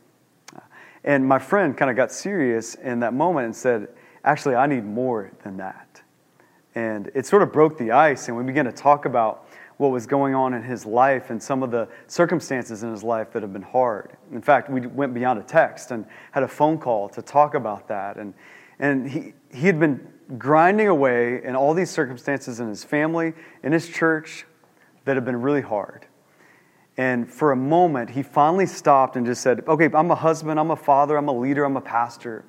And 1.03 1.27
my 1.27 1.39
friend 1.39 1.75
kind 1.75 1.91
of 1.91 1.97
got 1.97 2.09
serious 2.09 2.75
in 2.75 3.01
that 3.01 3.13
moment 3.13 3.47
and 3.47 3.55
said, 3.55 3.89
Actually, 4.23 4.55
I 4.55 4.67
need 4.67 4.85
more 4.85 5.33
than 5.43 5.57
that. 5.57 6.01
And 6.73 7.11
it 7.13 7.25
sort 7.25 7.41
of 7.41 7.51
broke 7.51 7.77
the 7.77 7.91
ice, 7.91 8.29
and 8.29 8.37
we 8.37 8.43
began 8.43 8.63
to 8.63 8.71
talk 8.71 9.03
about 9.03 9.44
what 9.77 9.91
was 9.91 10.05
going 10.05 10.33
on 10.33 10.53
in 10.53 10.63
his 10.63 10.85
life 10.85 11.29
and 11.29 11.41
some 11.41 11.61
of 11.61 11.71
the 11.71 11.87
circumstances 12.07 12.83
in 12.83 12.91
his 12.91 13.03
life 13.03 13.31
that 13.33 13.41
have 13.41 13.51
been 13.51 13.61
hard. 13.61 14.15
In 14.31 14.41
fact, 14.41 14.69
we 14.69 14.87
went 14.87 15.13
beyond 15.13 15.39
a 15.39 15.43
text 15.43 15.91
and 15.91 16.05
had 16.31 16.43
a 16.43 16.47
phone 16.47 16.77
call 16.77 17.09
to 17.09 17.21
talk 17.21 17.55
about 17.55 17.87
that. 17.89 18.17
And, 18.17 18.33
and 18.79 19.09
he, 19.09 19.33
he 19.51 19.67
had 19.67 19.79
been 19.79 20.07
grinding 20.37 20.87
away 20.87 21.43
in 21.43 21.55
all 21.55 21.73
these 21.73 21.89
circumstances 21.89 22.59
in 22.59 22.69
his 22.69 22.83
family, 22.83 23.33
in 23.63 23.71
his 23.71 23.89
church, 23.89 24.45
that 25.03 25.15
have 25.15 25.25
been 25.25 25.41
really 25.41 25.61
hard. 25.61 26.07
And 26.97 27.29
for 27.29 27.51
a 27.51 27.55
moment, 27.55 28.09
he 28.09 28.23
finally 28.23 28.65
stopped 28.65 29.17
and 29.17 29.25
just 29.25 29.41
said, 29.41 29.63
Okay, 29.67 29.89
I'm 29.93 30.09
a 30.11 30.15
husband, 30.15 30.59
I'm 30.59 30.71
a 30.71 30.75
father, 30.75 31.17
I'm 31.17 31.27
a 31.27 31.37
leader, 31.37 31.65
I'm 31.65 31.77
a 31.77 31.81
pastor, 31.81 32.45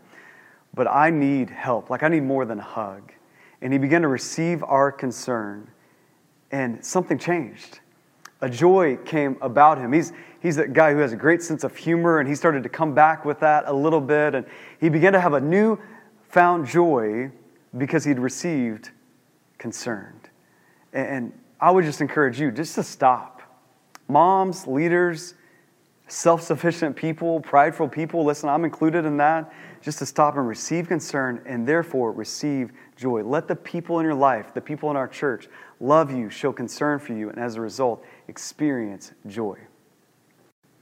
but 0.73 0.87
I 0.87 1.11
need 1.11 1.51
help. 1.51 1.91
Like, 1.91 2.03
I 2.03 2.09
need 2.09 2.23
more 2.23 2.45
than 2.45 2.61
a 2.61 2.63
hug. 2.63 3.13
And 3.61 3.73
he 3.73 3.79
began 3.79 4.03
to 4.03 4.09
receive 4.09 4.63
our 4.63 4.93
concern, 4.93 5.69
and 6.51 6.85
something 6.85 7.19
changed. 7.19 7.81
A 8.41 8.49
joy 8.49 8.97
came 8.99 9.37
about 9.41 9.79
him. 9.79 9.93
He's, 9.93 10.13
he's 10.41 10.59
a 10.59 10.69
guy 10.69 10.93
who 10.93 10.99
has 10.99 11.13
a 11.13 11.17
great 11.17 11.43
sense 11.43 11.65
of 11.65 11.75
humor, 11.75 12.21
and 12.21 12.29
he 12.29 12.35
started 12.35 12.63
to 12.63 12.69
come 12.69 12.95
back 12.95 13.25
with 13.25 13.41
that 13.41 13.65
a 13.67 13.73
little 13.73 14.01
bit. 14.01 14.35
And 14.35 14.47
he 14.81 14.89
began 14.89 15.13
to 15.13 15.21
have 15.21 15.33
a 15.33 15.41
new 15.41 15.79
found 16.29 16.67
joy 16.67 17.31
because 17.77 18.05
he'd 18.05 18.19
received 18.19 18.91
concerned. 19.59 20.29
And 20.93 21.33
I 21.61 21.71
would 21.71 21.85
just 21.85 22.01
encourage 22.01 22.39
you 22.39 22.51
just 22.51 22.75
to 22.75 22.83
stop 22.83 23.43
moms, 24.09 24.67
leaders, 24.67 25.35
self 26.09 26.43
sufficient 26.43 26.97
people, 26.97 27.41
prideful 27.41 27.89
people, 27.89 28.25
listen, 28.25 28.49
I'm 28.49 28.65
included 28.65 29.05
in 29.05 29.17
that, 29.17 29.53
just 29.87 30.01
to 30.01 30.07
stop 30.07 30.37
and 30.37 30.49
receive 30.49 30.89
concern 30.89 31.41
and 31.47 31.65
therefore 31.65 32.11
receive 32.11 32.73
joy. 32.97 33.23
Let 33.23 33.47
the 33.47 33.55
people 33.55 34.01
in 34.01 34.05
your 34.05 34.17
life, 34.17 34.53
the 34.53 34.61
people 34.61 34.91
in 34.91 34.97
our 34.97 35.07
church, 35.07 35.47
love 35.79 36.11
you, 36.11 36.29
show 36.29 36.53
concern 36.53 36.99
for 36.99 37.13
you, 37.13 37.31
and 37.31 37.39
as 37.39 37.55
a 37.55 37.61
result, 37.61 38.05
experience 38.27 39.13
joy. 39.29 39.57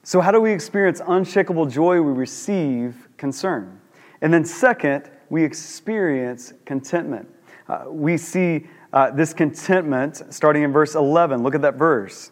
So, 0.05 0.23
how 0.23 0.31
do 0.31 0.41
we 0.41 0.53
experience 0.53 1.03
unshakable 1.07 1.67
joy? 1.67 2.01
We 2.01 2.13
receive 2.13 3.07
concern. 3.19 3.79
And 4.23 4.33
then, 4.33 4.43
second, 4.43 5.11
we 5.29 5.45
experience 5.45 6.55
contentment. 6.65 7.29
Uh, 7.69 7.85
we 7.89 8.17
see 8.17 8.67
uh, 8.95 9.11
this 9.11 9.35
contentment 9.35 10.23
starting 10.33 10.63
in 10.63 10.73
verse 10.73 10.95
11. 10.95 11.43
Look 11.43 11.55
at 11.55 11.61
that 11.61 11.75
verse. 11.75 12.31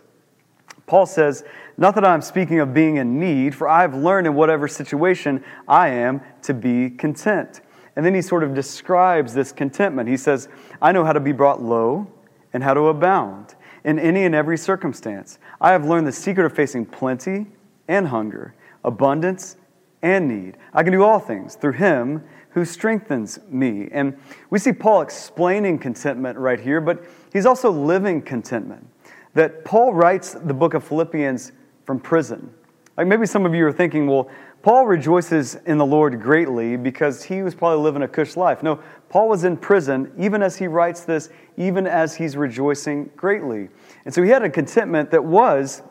Paul 0.92 1.06
says, 1.06 1.42
Not 1.78 1.94
that 1.94 2.04
I'm 2.04 2.20
speaking 2.20 2.60
of 2.60 2.74
being 2.74 2.96
in 2.96 3.18
need, 3.18 3.54
for 3.54 3.66
I've 3.66 3.94
learned 3.94 4.26
in 4.26 4.34
whatever 4.34 4.68
situation 4.68 5.42
I 5.66 5.88
am 5.88 6.20
to 6.42 6.52
be 6.52 6.90
content. 6.90 7.62
And 7.96 8.04
then 8.04 8.14
he 8.14 8.20
sort 8.20 8.42
of 8.42 8.52
describes 8.52 9.32
this 9.32 9.52
contentment. 9.52 10.10
He 10.10 10.18
says, 10.18 10.50
I 10.82 10.92
know 10.92 11.02
how 11.02 11.14
to 11.14 11.20
be 11.20 11.32
brought 11.32 11.62
low 11.62 12.08
and 12.52 12.62
how 12.62 12.74
to 12.74 12.88
abound 12.88 13.54
in 13.84 13.98
any 13.98 14.24
and 14.24 14.34
every 14.34 14.58
circumstance. 14.58 15.38
I 15.62 15.72
have 15.72 15.86
learned 15.86 16.06
the 16.06 16.12
secret 16.12 16.44
of 16.44 16.54
facing 16.54 16.84
plenty 16.84 17.46
and 17.88 18.08
hunger, 18.08 18.54
abundance 18.84 19.56
and 20.02 20.28
need. 20.28 20.58
I 20.74 20.82
can 20.82 20.92
do 20.92 21.02
all 21.04 21.20
things 21.20 21.54
through 21.54 21.72
him 21.72 22.22
who 22.50 22.66
strengthens 22.66 23.38
me. 23.48 23.88
And 23.92 24.18
we 24.50 24.58
see 24.58 24.74
Paul 24.74 25.00
explaining 25.00 25.78
contentment 25.78 26.38
right 26.38 26.60
here, 26.60 26.82
but 26.82 27.02
he's 27.32 27.46
also 27.46 27.70
living 27.70 28.20
contentment 28.20 28.91
that 29.34 29.64
Paul 29.64 29.94
writes 29.94 30.32
the 30.32 30.54
book 30.54 30.74
of 30.74 30.84
Philippians 30.84 31.52
from 31.84 31.98
prison. 31.98 32.52
Like 32.96 33.06
maybe 33.06 33.26
some 33.26 33.46
of 33.46 33.54
you 33.54 33.66
are 33.66 33.72
thinking, 33.72 34.06
well, 34.06 34.30
Paul 34.62 34.86
rejoices 34.86 35.56
in 35.66 35.78
the 35.78 35.86
Lord 35.86 36.20
greatly 36.20 36.76
because 36.76 37.24
he 37.24 37.42
was 37.42 37.54
probably 37.54 37.82
living 37.82 38.02
a 38.02 38.08
cush 38.08 38.36
life. 38.36 38.62
No, 38.62 38.80
Paul 39.08 39.28
was 39.28 39.44
in 39.44 39.56
prison 39.56 40.12
even 40.18 40.42
as 40.42 40.56
he 40.56 40.68
writes 40.68 41.04
this, 41.04 41.30
even 41.56 41.86
as 41.86 42.14
he's 42.14 42.36
rejoicing 42.36 43.10
greatly. 43.16 43.68
And 44.04 44.14
so 44.14 44.22
he 44.22 44.30
had 44.30 44.42
a 44.42 44.50
contentment 44.50 45.10
that 45.10 45.24
was 45.24 45.82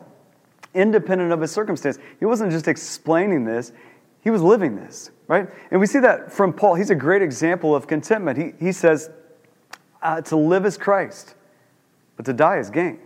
independent 0.74 1.32
of 1.32 1.40
his 1.40 1.50
circumstance. 1.50 1.98
He 2.18 2.24
wasn't 2.24 2.50
just 2.50 2.66
explaining 2.66 3.44
this, 3.44 3.72
he 4.22 4.30
was 4.30 4.40
living 4.40 4.76
this, 4.76 5.10
right? 5.26 5.48
And 5.70 5.80
we 5.80 5.86
see 5.86 5.98
that 5.98 6.32
from 6.32 6.52
Paul. 6.52 6.76
He's 6.76 6.90
a 6.90 6.94
great 6.94 7.20
example 7.22 7.74
of 7.74 7.86
contentment. 7.86 8.38
He, 8.38 8.66
he 8.66 8.72
says, 8.72 9.10
uh, 10.00 10.20
to 10.22 10.36
live 10.36 10.64
is 10.64 10.78
Christ, 10.78 11.34
but 12.16 12.24
to 12.26 12.32
die 12.32 12.58
is 12.58 12.70
gain. 12.70 13.00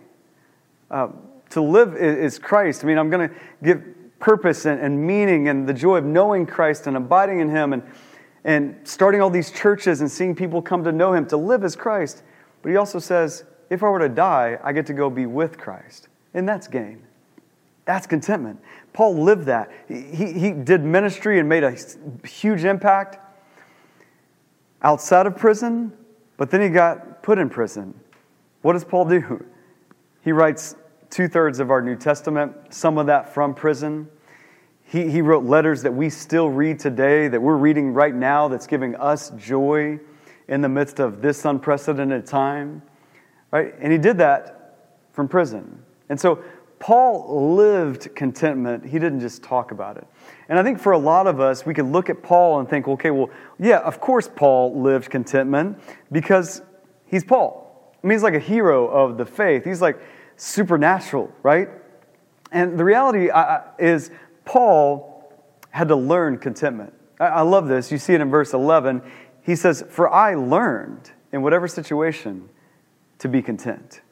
Uh, 0.91 1.09
to 1.51 1.61
live 1.61 1.95
is 1.97 2.39
Christ. 2.39 2.85
I 2.85 2.87
mean, 2.87 2.99
I'm 2.99 3.11
going 3.11 3.29
to 3.29 3.35
give 3.63 3.83
purpose 4.19 4.67
and, 4.67 4.81
and, 4.81 5.07
meaning 5.07 5.49
and 5.49 5.69
the 5.69 5.75
joy 5.75 5.97
of 5.99 6.05
knowing 6.05 6.47
Christ 6.47 6.87
and 6.87 6.97
abiding 6.97 7.41
in 7.41 7.49
Him 7.49 7.73
and, 7.73 7.83
and 8.45 8.77
starting 8.85 9.21
all 9.21 9.31
these 9.31 9.51
churches 9.51 10.01
and 10.01 10.11
seeing 10.11 10.35
people 10.35 10.63
come 10.63 10.85
to 10.85 10.93
know 10.93 11.13
Him. 11.13 11.27
To 11.27 11.37
live 11.37 11.65
as 11.65 11.77
Christ. 11.77 12.23
But 12.63 12.71
He 12.71 12.77
also 12.77 12.99
says, 12.99 13.45
if 13.71 13.83
I 13.83 13.89
were 13.89 13.99
to 14.01 14.09
die, 14.09 14.59
I 14.63 14.73
get 14.73 14.87
to 14.87 14.93
go 14.93 15.11
be 15.11 15.27
with 15.27 15.59
Christ. 15.59 16.09
And 16.35 16.49
that's 16.49 16.69
gain. 16.69 17.03
That's 17.85 18.07
contentment. 18.07 18.61
Paul 18.93 19.23
lived 19.23 19.47
that. 19.47 19.71
He, 19.89 20.33
he 20.33 20.51
did 20.53 20.83
ministry 20.83 21.39
and 21.39 21.49
made 21.49 21.63
a 21.63 21.77
huge 22.27 22.65
impact 22.65 23.19
outside 24.83 25.27
of 25.27 25.37
prison, 25.37 25.93
but 26.37 26.51
then 26.51 26.61
he 26.61 26.69
got 26.69 27.23
put 27.23 27.39
in 27.39 27.49
prison. 27.49 27.99
What 28.63 28.73
does 28.73 28.85
Paul 28.85 29.07
do? 29.07 29.45
He 30.27 30.33
writes 30.33 30.75
two 31.09 31.29
thirds 31.29 31.61
of 31.61 31.71
our 31.71 31.81
New 31.81 31.95
Testament, 31.95 32.53
some 32.71 32.99
of 32.99 33.07
that 33.07 33.33
from 33.33 33.55
prison. 33.55 34.09
He, 34.83 35.09
he 35.09 35.23
wrote 35.23 35.45
letters 35.45 35.83
that 35.85 35.95
we 35.95 36.11
still 36.11 36.51
read 36.51 36.81
today, 36.81 37.29
that 37.29 37.41
we're 37.41 37.57
reading 37.57 37.95
right 37.95 38.13
now, 38.13 38.49
that's 38.49 38.67
giving 38.67 38.97
us 38.97 39.31
joy 39.37 40.01
in 40.49 40.63
the 40.63 40.69
midst 40.69 40.99
of 40.99 41.23
this 41.23 41.45
unprecedented 41.45 42.27
time. 42.27 42.83
Right? 43.53 43.73
And 43.79 43.93
he 43.93 43.99
did 43.99 44.19
that 44.19 44.79
from 45.13 45.29
prison. 45.29 45.81
And 46.09 46.21
so 46.21 46.43
Paul 46.81 47.55
lived 47.55 48.13
contentment. 48.17 48.85
He 48.85 48.99
didn't 48.99 49.21
just 49.21 49.45
talk 49.45 49.71
about 49.71 49.97
it. 49.97 50.09
And 50.49 50.59
I 50.59 50.65
think 50.65 50.81
for 50.81 50.91
a 50.91 50.99
lot 50.99 51.29
of 51.29 51.39
us, 51.39 51.65
we 51.65 51.73
could 51.73 51.87
look 51.87 52.11
at 52.11 52.25
Paul 52.25 52.59
and 52.59 52.69
think, 52.69 52.89
okay, 52.89 53.13
well, 53.13 53.31
yeah, 53.61 53.79
of 53.79 54.01
course 54.01 54.29
Paul 54.35 54.83
lived 54.83 55.09
contentment 55.09 55.79
because 56.11 56.63
he's 57.07 57.23
Paul. 57.23 57.63
I 58.03 58.09
mean, 58.09 58.17
he's 58.17 58.25
like 58.25 58.35
a 58.35 58.41
hero 58.41 58.89
of 58.89 59.19
the 59.19 59.25
faith. 59.25 59.65
He's 59.65 59.81
like, 59.81 60.01
supernatural, 60.37 61.33
right? 61.43 61.69
And 62.53 62.79
the 62.79 62.85
reality 62.85 63.31
uh, 63.31 63.39
uh, 63.39 63.63
is, 63.79 64.11
Paul 64.45 65.33
had 65.71 65.89
to 65.89 65.97
learn 65.97 66.39
contentment. 66.39 66.93
I 67.19 67.43
love 67.43 67.67
this. 67.67 67.91
You 67.91 67.99
see 67.99 68.15
it 68.15 68.21
in 68.21 68.31
verse 68.31 68.53
11. 68.53 69.03
He 69.43 69.57
says, 69.57 69.85
For 69.89 70.13
I 70.13 70.35
learned 70.35 71.11
in 71.33 71.43
whatever 71.43 71.67
situation 71.67 72.49
to 73.19 73.29
be 73.29 73.41
content. 73.41 74.03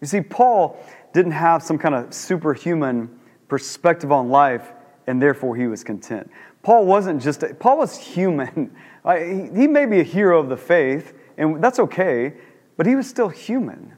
You 0.00 0.06
see, 0.06 0.20
Paul 0.20 0.78
didn't 1.12 1.32
have 1.32 1.62
some 1.62 1.78
kind 1.78 1.94
of 1.94 2.14
superhuman 2.14 3.08
perspective 3.48 4.12
on 4.12 4.28
life, 4.28 4.72
and 5.06 5.20
therefore 5.20 5.56
he 5.56 5.66
was 5.66 5.82
content. 5.82 6.30
Paul 6.62 6.86
wasn't 6.86 7.22
just, 7.22 7.42
a, 7.42 7.54
Paul 7.54 7.78
was 7.78 7.96
human. 7.96 8.74
He 9.06 9.66
may 9.66 9.84
be 9.84 10.00
a 10.00 10.02
hero 10.02 10.40
of 10.40 10.48
the 10.48 10.56
faith, 10.56 11.12
and 11.36 11.62
that's 11.62 11.78
okay, 11.78 12.32
but 12.78 12.86
he 12.86 12.96
was 12.96 13.06
still 13.06 13.28
human. 13.28 13.92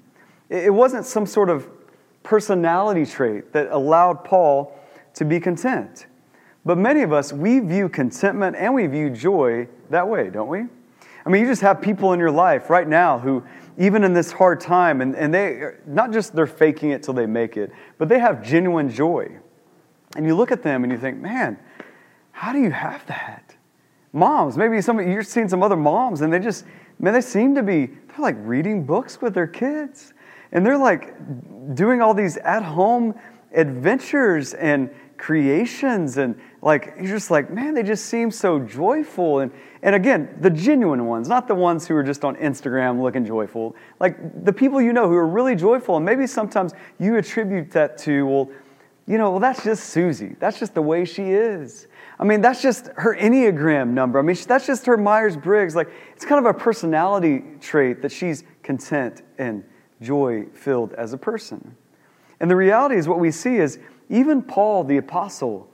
It 0.49 0.73
wasn't 0.73 1.05
some 1.05 1.27
sort 1.27 1.51
of 1.51 1.69
personality 2.23 3.07
trait 3.07 3.53
that 3.53 3.69
allowed 3.71 4.25
Paul 4.25 4.79
to 5.15 5.25
be 5.25 5.41
content. 5.41 6.07
But 6.65 6.79
many 6.79 7.03
of 7.03 7.13
us, 7.13 7.33
we 7.33 7.61
view 7.61 7.89
contentment 7.89 8.57
and 8.57 8.75
we 8.75 8.87
view 8.87 9.11
joy 9.11 9.69
that 9.91 10.09
way, 10.09 10.31
don't 10.31 10.49
we? 10.49 10.65
I 11.25 11.29
mean, 11.29 11.43
you 11.43 11.49
just 11.49 11.63
have 11.63 11.81
people 11.81 12.13
in 12.13 12.21
your 12.21 12.31
life 12.31 12.71
right 12.71 12.87
now 12.87 13.19
who, 13.19 13.45
even 13.79 14.05
in 14.05 14.13
this 14.13 14.33
hard 14.33 14.61
time, 14.61 15.01
and, 15.01 15.15
and 15.17 15.33
they, 15.33 15.73
not 15.87 16.13
just 16.13 16.35
they're 16.35 16.47
faking 16.47 16.91
it 16.91 17.03
till 17.03 17.15
they 17.15 17.27
make 17.27 17.57
it, 17.57 17.73
but 17.99 18.09
they 18.09 18.19
have 18.19 18.45
genuine 18.45 18.91
joy. 18.91 19.31
And 20.17 20.27
you 20.27 20.35
look 20.35 20.53
at 20.53 20.63
them 20.63 20.85
and 20.85 20.93
you 20.93 20.99
think, 20.99 21.19
man, 21.19 21.59
how 22.33 22.53
do 22.53 22.61
you 22.61 22.71
have 22.71 23.05
that? 23.07 23.55
Moms, 24.13 24.57
maybe 24.57 24.81
some 24.81 24.99
you're 25.01 25.23
seeing 25.23 25.49
some 25.49 25.63
other 25.63 25.77
moms 25.77 26.21
and 26.21 26.33
they 26.33 26.39
just, 26.39 26.65
man, 26.99 27.13
they 27.13 27.21
seem 27.21 27.55
to 27.55 27.63
be, 27.63 27.87
they're 27.87 28.19
like 28.19 28.37
reading 28.41 28.85
books 28.85 29.21
with 29.21 29.35
their 29.35 29.47
kids. 29.47 30.15
And 30.53 30.65
they're 30.65 30.79
like 30.79 31.15
doing 31.75 32.01
all 32.01 32.15
these 32.15 32.37
at 32.39 32.63
home 32.63 33.15
adventures 33.53 34.55
and 34.55 34.91
creations 35.19 36.19
and 36.19 36.39
like 36.61 36.93
you're 36.99 37.07
just 37.07 37.31
like 37.31 37.51
man 37.51 37.73
they 37.73 37.83
just 37.83 38.07
seem 38.07 38.31
so 38.31 38.59
joyful. 38.59 39.41
And 39.41 39.51
and 39.83 39.95
again 39.95 40.37
the 40.41 40.51
genuine 40.51 41.07
ones 41.07 41.29
not 41.29 41.49
the 41.49 41.55
ones 41.55 41.87
who 41.87 41.97
are 41.97 42.03
just 42.03 42.25
on 42.25 42.37
instagram 42.37 43.01
looking 43.01 43.25
joyful. 43.25 43.75
Like 43.99 44.45
the 44.45 44.53
people 44.53 44.81
you 44.81 44.93
know 44.93 45.09
who 45.09 45.15
are 45.15 45.27
really 45.27 45.57
joyful. 45.57 45.97
And 45.97 46.05
maybe 46.05 46.27
sometimes 46.27 46.75
you 46.99 47.17
attribute 47.17 47.71
that 47.71 47.97
to 47.99 48.27
well 48.27 48.51
you 49.07 49.17
know 49.17 49.31
well 49.31 49.41
that's 49.41 49.65
just 49.65 49.85
susie. 49.85 50.37
That's 50.39 50.59
just 50.59 50.75
the 50.75 50.83
way 50.83 51.05
she 51.05 51.31
is. 51.31 51.89
I 52.19 52.25
mean 52.25 52.43
that's 52.43 52.61
just 52.61 52.89
her 52.97 53.17
enneagram 53.17 53.89
number. 53.89 54.19
I 54.19 54.23
mean 54.23 54.37
that's 54.47 54.67
just 54.67 54.85
her 54.85 54.99
myers-briggs. 54.99 55.75
Like 55.75 55.89
it's 56.15 56.27
kind 56.27 56.45
of 56.45 56.55
a 56.55 56.59
personality 56.59 57.43
trait 57.61 58.03
that 58.03 58.13
she's 58.13 58.45
content 58.63 59.23
and 59.39 59.65
joy 60.01 60.47
filled 60.53 60.93
as 60.95 61.13
a 61.13 61.19
person 61.19 61.77
and 62.41 62.51
the 62.51 62.57
reality 62.57 62.97
is 62.97 63.09
what 63.09 63.19
we 63.19 63.31
see 63.31 63.57
is 63.57 63.79
even 64.09 64.43
Paul 64.43 64.85
the 64.85 64.99
apostle, 64.99 65.69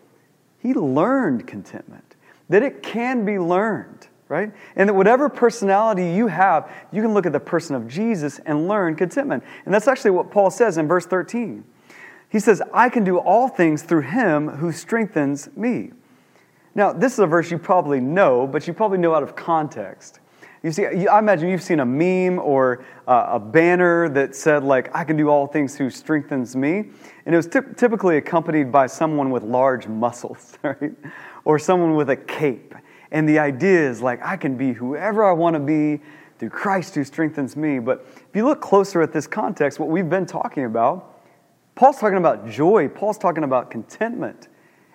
he 0.58 0.74
learned 0.74 1.46
contentment, 1.46 2.16
that 2.48 2.62
it 2.62 2.82
can 2.82 3.24
be 3.24 3.38
learned, 3.38 4.06
right? 4.28 4.52
And 4.76 4.88
that 4.88 4.94
whatever 4.94 5.28
personality 5.28 6.10
you 6.10 6.28
have, 6.28 6.70
you 6.92 7.02
can 7.02 7.14
look 7.14 7.26
at 7.26 7.32
the 7.32 7.40
person 7.40 7.74
of 7.74 7.88
Jesus 7.88 8.38
and 8.46 8.68
learn 8.68 8.94
contentment. 8.94 9.42
And 9.64 9.74
that's 9.74 9.88
actually 9.88 10.12
what 10.12 10.30
Paul 10.30 10.50
says 10.50 10.78
in 10.78 10.86
verse 10.86 11.06
13. 11.06 11.64
He 12.30 12.38
says, 12.38 12.62
I 12.72 12.88
can 12.88 13.04
do 13.04 13.18
all 13.18 13.48
things 13.48 13.82
through 13.82 14.02
him 14.02 14.48
who 14.48 14.72
strengthens 14.72 15.54
me. 15.54 15.92
Now, 16.74 16.92
this 16.92 17.12
is 17.12 17.18
a 17.18 17.26
verse 17.26 17.50
you 17.50 17.58
probably 17.58 18.00
know, 18.00 18.46
but 18.46 18.66
you 18.66 18.72
probably 18.72 18.96
know 18.96 19.14
out 19.14 19.22
of 19.22 19.36
context. 19.36 20.20
You 20.62 20.70
see, 20.70 20.86
I 20.86 21.18
imagine 21.18 21.48
you've 21.48 21.62
seen 21.62 21.80
a 21.80 21.86
meme 21.86 22.38
or 22.38 22.84
uh, 23.08 23.30
a 23.32 23.40
banner 23.40 24.08
that 24.10 24.36
said, 24.36 24.62
like, 24.62 24.94
I 24.94 25.02
can 25.02 25.16
do 25.16 25.28
all 25.28 25.48
things 25.48 25.76
who 25.76 25.90
strengthens 25.90 26.54
me. 26.54 26.84
And 27.26 27.34
it 27.34 27.36
was 27.36 27.48
t- 27.48 27.58
typically 27.76 28.16
accompanied 28.16 28.70
by 28.70 28.86
someone 28.86 29.30
with 29.30 29.42
large 29.42 29.88
muscles, 29.88 30.56
right? 30.62 30.92
Or 31.44 31.58
someone 31.58 31.96
with 31.96 32.10
a 32.10 32.16
cape. 32.16 32.74
And 33.10 33.28
the 33.28 33.40
idea 33.40 33.90
is, 33.90 34.00
like, 34.00 34.22
I 34.22 34.36
can 34.36 34.56
be 34.56 34.72
whoever 34.72 35.24
I 35.24 35.32
want 35.32 35.54
to 35.54 35.60
be 35.60 36.00
through 36.38 36.50
Christ 36.50 36.94
who 36.94 37.02
strengthens 37.02 37.56
me. 37.56 37.80
But 37.80 38.06
if 38.08 38.34
you 38.34 38.44
look 38.44 38.60
closer 38.60 39.02
at 39.02 39.12
this 39.12 39.26
context, 39.26 39.80
what 39.80 39.88
we've 39.88 40.08
been 40.08 40.26
talking 40.26 40.64
about, 40.64 41.20
Paul's 41.74 41.98
talking 41.98 42.18
about 42.18 42.48
joy, 42.48 42.88
Paul's 42.88 43.18
talking 43.18 43.42
about 43.44 43.70
contentment. 43.70 44.48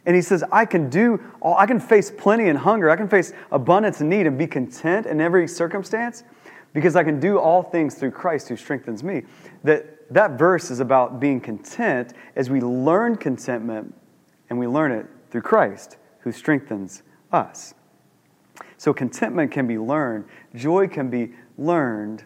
And 0.07 0.15
he 0.15 0.21
says, 0.21 0.41
I 0.53 0.65
can 0.65 0.89
do 0.89 1.21
all, 1.41 1.57
I 1.57 1.65
can 1.65 1.81
face 1.81 2.09
plenty 2.09 2.47
and 2.47 2.57
hunger. 2.57 2.89
I 2.89 2.95
can 2.95 3.09
face 3.09 3.33
abundance 3.51 3.99
and 3.99 4.09
need 4.09 4.25
and 4.25 4.37
be 4.37 4.47
content 4.47 5.05
in 5.05 5.19
every 5.19 5.49
circumstance 5.49 6.23
because 6.73 6.95
I 6.95 7.03
can 7.03 7.19
do 7.19 7.37
all 7.39 7.61
things 7.61 7.95
through 7.95 8.11
Christ 8.11 8.47
who 8.47 8.55
strengthens 8.55 9.03
me. 9.03 9.23
That, 9.65 10.11
that 10.13 10.39
verse 10.39 10.71
is 10.71 10.79
about 10.79 11.19
being 11.19 11.41
content 11.41 12.13
as 12.37 12.49
we 12.49 12.61
learn 12.61 13.17
contentment 13.17 13.93
and 14.49 14.57
we 14.57 14.65
learn 14.65 14.93
it 14.93 15.07
through 15.29 15.41
Christ 15.41 15.97
who 16.19 16.31
strengthens 16.31 17.03
us. 17.33 17.73
So 18.77 18.93
contentment 18.93 19.51
can 19.51 19.67
be 19.67 19.77
learned, 19.77 20.23
joy 20.55 20.87
can 20.87 21.09
be 21.09 21.33
learned. 21.57 22.23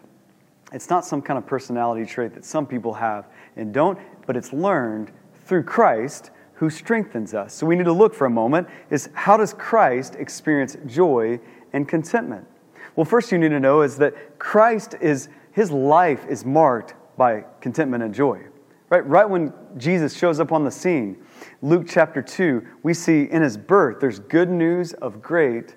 It's 0.72 0.88
not 0.88 1.04
some 1.04 1.20
kind 1.20 1.36
of 1.36 1.46
personality 1.46 2.06
trait 2.06 2.32
that 2.34 2.44
some 2.44 2.64
people 2.64 2.94
have 2.94 3.26
and 3.56 3.74
don't, 3.74 3.98
but 4.24 4.36
it's 4.36 4.52
learned 4.52 5.10
through 5.46 5.64
Christ 5.64 6.30
who 6.62 6.70
strengthens 6.70 7.34
us. 7.34 7.52
So 7.52 7.66
we 7.66 7.74
need 7.74 7.86
to 7.86 7.92
look 7.92 8.14
for 8.14 8.24
a 8.24 8.30
moment 8.30 8.68
is 8.88 9.08
how 9.14 9.36
does 9.36 9.52
Christ 9.52 10.14
experience 10.14 10.76
joy 10.86 11.40
and 11.72 11.88
contentment? 11.88 12.46
Well, 12.94 13.04
first 13.04 13.32
you 13.32 13.38
need 13.38 13.48
to 13.48 13.58
know 13.58 13.82
is 13.82 13.96
that 13.96 14.38
Christ 14.38 14.94
is 15.00 15.28
his 15.50 15.72
life 15.72 16.24
is 16.28 16.44
marked 16.44 16.94
by 17.16 17.46
contentment 17.60 18.04
and 18.04 18.14
joy. 18.14 18.42
Right 18.90 19.04
right 19.04 19.28
when 19.28 19.52
Jesus 19.76 20.16
shows 20.16 20.38
up 20.38 20.52
on 20.52 20.62
the 20.62 20.70
scene, 20.70 21.16
Luke 21.62 21.86
chapter 21.88 22.22
2, 22.22 22.64
we 22.84 22.94
see 22.94 23.24
in 23.24 23.42
his 23.42 23.56
birth 23.56 23.98
there's 23.98 24.20
good 24.20 24.48
news 24.48 24.92
of 24.92 25.20
great 25.20 25.74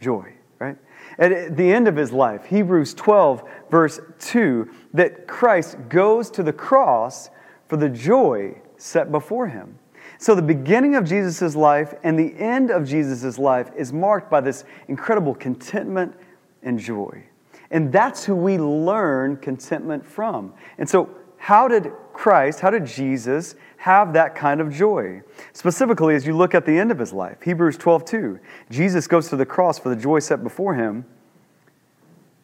joy, 0.00 0.32
right? 0.58 0.78
At 1.18 1.54
the 1.54 1.70
end 1.70 1.86
of 1.86 1.96
his 1.96 2.12
life, 2.12 2.46
Hebrews 2.46 2.94
12 2.94 3.42
verse 3.70 4.00
2, 4.20 4.70
that 4.94 5.28
Christ 5.28 5.76
goes 5.90 6.30
to 6.30 6.42
the 6.42 6.54
cross 6.54 7.28
for 7.66 7.76
the 7.76 7.90
joy 7.90 8.62
set 8.78 9.12
before 9.12 9.48
him. 9.48 9.78
So, 10.20 10.34
the 10.34 10.42
beginning 10.42 10.96
of 10.96 11.04
Jesus' 11.04 11.54
life 11.54 11.94
and 12.02 12.18
the 12.18 12.36
end 12.38 12.70
of 12.70 12.86
Jesus' 12.86 13.38
life 13.38 13.70
is 13.76 13.92
marked 13.92 14.28
by 14.28 14.40
this 14.40 14.64
incredible 14.88 15.34
contentment 15.34 16.14
and 16.62 16.78
joy. 16.78 17.22
And 17.70 17.92
that's 17.92 18.24
who 18.24 18.34
we 18.34 18.58
learn 18.58 19.36
contentment 19.36 20.04
from. 20.04 20.54
And 20.76 20.88
so, 20.88 21.08
how 21.36 21.68
did 21.68 21.92
Christ, 22.12 22.58
how 22.58 22.70
did 22.70 22.84
Jesus 22.84 23.54
have 23.76 24.12
that 24.14 24.34
kind 24.34 24.60
of 24.60 24.72
joy? 24.72 25.22
Specifically, 25.52 26.16
as 26.16 26.26
you 26.26 26.36
look 26.36 26.52
at 26.52 26.66
the 26.66 26.76
end 26.76 26.90
of 26.90 26.98
his 26.98 27.12
life, 27.12 27.40
Hebrews 27.42 27.76
12 27.78 28.04
2, 28.04 28.40
Jesus 28.70 29.06
goes 29.06 29.28
to 29.28 29.36
the 29.36 29.46
cross 29.46 29.78
for 29.78 29.88
the 29.88 29.96
joy 29.96 30.18
set 30.18 30.42
before 30.42 30.74
him. 30.74 31.04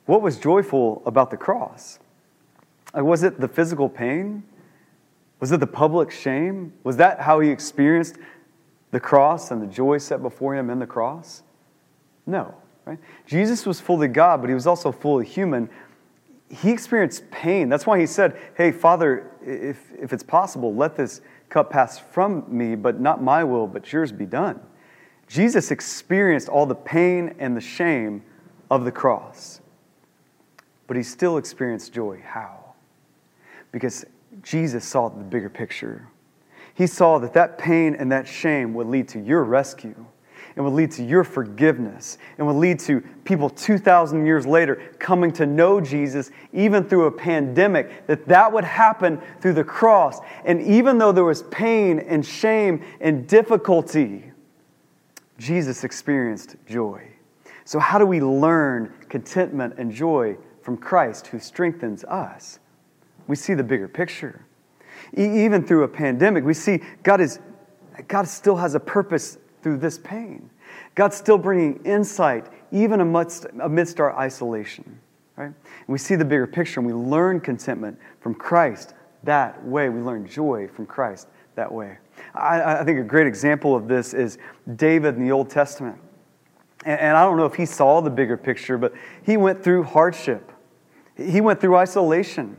What 0.06 0.22
was 0.22 0.38
joyful 0.38 1.02
about 1.06 1.30
the 1.30 1.36
cross? 1.36 1.98
Uh, 2.96 3.04
was 3.04 3.24
it 3.24 3.40
the 3.40 3.48
physical 3.48 3.88
pain? 3.88 4.44
Was 5.44 5.52
it 5.52 5.60
the 5.60 5.66
public 5.66 6.10
shame? 6.10 6.72
Was 6.84 6.96
that 6.96 7.20
how 7.20 7.40
he 7.40 7.50
experienced 7.50 8.16
the 8.92 8.98
cross 8.98 9.50
and 9.50 9.60
the 9.60 9.66
joy 9.66 9.98
set 9.98 10.22
before 10.22 10.54
him 10.54 10.70
in 10.70 10.78
the 10.78 10.86
cross? 10.86 11.42
No, 12.24 12.54
right? 12.86 12.98
Jesus 13.26 13.66
was 13.66 13.78
fully 13.78 14.08
God, 14.08 14.40
but 14.40 14.48
he 14.48 14.54
was 14.54 14.66
also 14.66 14.90
fully 14.90 15.26
human. 15.26 15.68
He 16.48 16.70
experienced 16.70 17.30
pain. 17.30 17.68
That's 17.68 17.86
why 17.86 18.00
he 18.00 18.06
said, 18.06 18.40
Hey, 18.56 18.72
Father, 18.72 19.32
if, 19.42 19.92
if 20.00 20.14
it's 20.14 20.22
possible, 20.22 20.74
let 20.74 20.96
this 20.96 21.20
cup 21.50 21.68
pass 21.68 21.98
from 21.98 22.46
me, 22.48 22.74
but 22.74 22.98
not 22.98 23.22
my 23.22 23.44
will, 23.44 23.66
but 23.66 23.92
yours 23.92 24.12
be 24.12 24.24
done. 24.24 24.58
Jesus 25.26 25.70
experienced 25.70 26.48
all 26.48 26.64
the 26.64 26.74
pain 26.74 27.34
and 27.38 27.54
the 27.54 27.60
shame 27.60 28.22
of 28.70 28.86
the 28.86 28.92
cross, 28.92 29.60
but 30.86 30.96
he 30.96 31.02
still 31.02 31.36
experienced 31.36 31.92
joy. 31.92 32.22
How? 32.24 32.72
Because 33.72 34.06
Jesus 34.42 34.84
saw 34.84 35.08
the 35.08 35.22
bigger 35.22 35.50
picture. 35.50 36.08
He 36.74 36.86
saw 36.86 37.18
that 37.18 37.34
that 37.34 37.56
pain 37.58 37.94
and 37.94 38.10
that 38.10 38.26
shame 38.26 38.74
would 38.74 38.88
lead 38.88 39.08
to 39.08 39.20
your 39.20 39.44
rescue 39.44 40.06
and 40.56 40.64
would 40.64 40.74
lead 40.74 40.90
to 40.92 41.04
your 41.04 41.24
forgiveness 41.24 42.18
and 42.38 42.46
would 42.46 42.56
lead 42.56 42.78
to 42.80 43.00
people 43.24 43.50
2,000 43.50 44.24
years 44.24 44.46
later 44.46 44.76
coming 44.98 45.32
to 45.32 45.46
know 45.46 45.80
Jesus, 45.80 46.30
even 46.52 46.84
through 46.84 47.06
a 47.06 47.12
pandemic, 47.12 48.06
that 48.06 48.26
that 48.26 48.52
would 48.52 48.64
happen 48.64 49.20
through 49.40 49.54
the 49.54 49.64
cross. 49.64 50.20
And 50.44 50.60
even 50.62 50.98
though 50.98 51.12
there 51.12 51.24
was 51.24 51.42
pain 51.44 51.98
and 52.00 52.24
shame 52.24 52.84
and 53.00 53.26
difficulty, 53.26 54.30
Jesus 55.38 55.84
experienced 55.84 56.56
joy. 56.66 57.08
So, 57.64 57.78
how 57.78 57.98
do 57.98 58.06
we 58.06 58.20
learn 58.20 58.92
contentment 59.08 59.74
and 59.78 59.90
joy 59.90 60.36
from 60.62 60.76
Christ 60.76 61.28
who 61.28 61.38
strengthens 61.38 62.04
us? 62.04 62.60
We 63.26 63.36
see 63.36 63.54
the 63.54 63.64
bigger 63.64 63.88
picture. 63.88 64.44
E- 65.16 65.44
even 65.44 65.64
through 65.64 65.84
a 65.84 65.88
pandemic, 65.88 66.44
we 66.44 66.54
see 66.54 66.80
God, 67.02 67.20
is, 67.20 67.38
God 68.08 68.28
still 68.28 68.56
has 68.56 68.74
a 68.74 68.80
purpose 68.80 69.38
through 69.62 69.78
this 69.78 69.98
pain. 69.98 70.50
God's 70.94 71.16
still 71.16 71.38
bringing 71.38 71.82
insight 71.84 72.46
even 72.70 73.00
amidst, 73.00 73.46
amidst 73.60 74.00
our 74.00 74.16
isolation. 74.16 75.00
Right? 75.36 75.46
And 75.46 75.54
we 75.88 75.98
see 75.98 76.14
the 76.14 76.24
bigger 76.24 76.46
picture 76.46 76.80
and 76.80 76.86
we 76.86 76.92
learn 76.92 77.40
contentment 77.40 77.98
from 78.20 78.34
Christ 78.34 78.94
that 79.24 79.64
way. 79.64 79.88
We 79.88 80.00
learn 80.00 80.26
joy 80.26 80.68
from 80.68 80.86
Christ 80.86 81.28
that 81.56 81.72
way. 81.72 81.98
I, 82.34 82.80
I 82.80 82.84
think 82.84 82.98
a 82.98 83.04
great 83.04 83.26
example 83.26 83.74
of 83.74 83.88
this 83.88 84.14
is 84.14 84.38
David 84.76 85.16
in 85.16 85.24
the 85.24 85.32
Old 85.32 85.50
Testament. 85.50 85.98
And, 86.84 87.00
and 87.00 87.16
I 87.16 87.24
don't 87.24 87.36
know 87.36 87.46
if 87.46 87.54
he 87.54 87.66
saw 87.66 88.00
the 88.00 88.10
bigger 88.10 88.36
picture, 88.36 88.78
but 88.78 88.92
he 89.24 89.36
went 89.36 89.62
through 89.62 89.84
hardship, 89.84 90.52
he 91.16 91.40
went 91.40 91.60
through 91.60 91.76
isolation. 91.76 92.56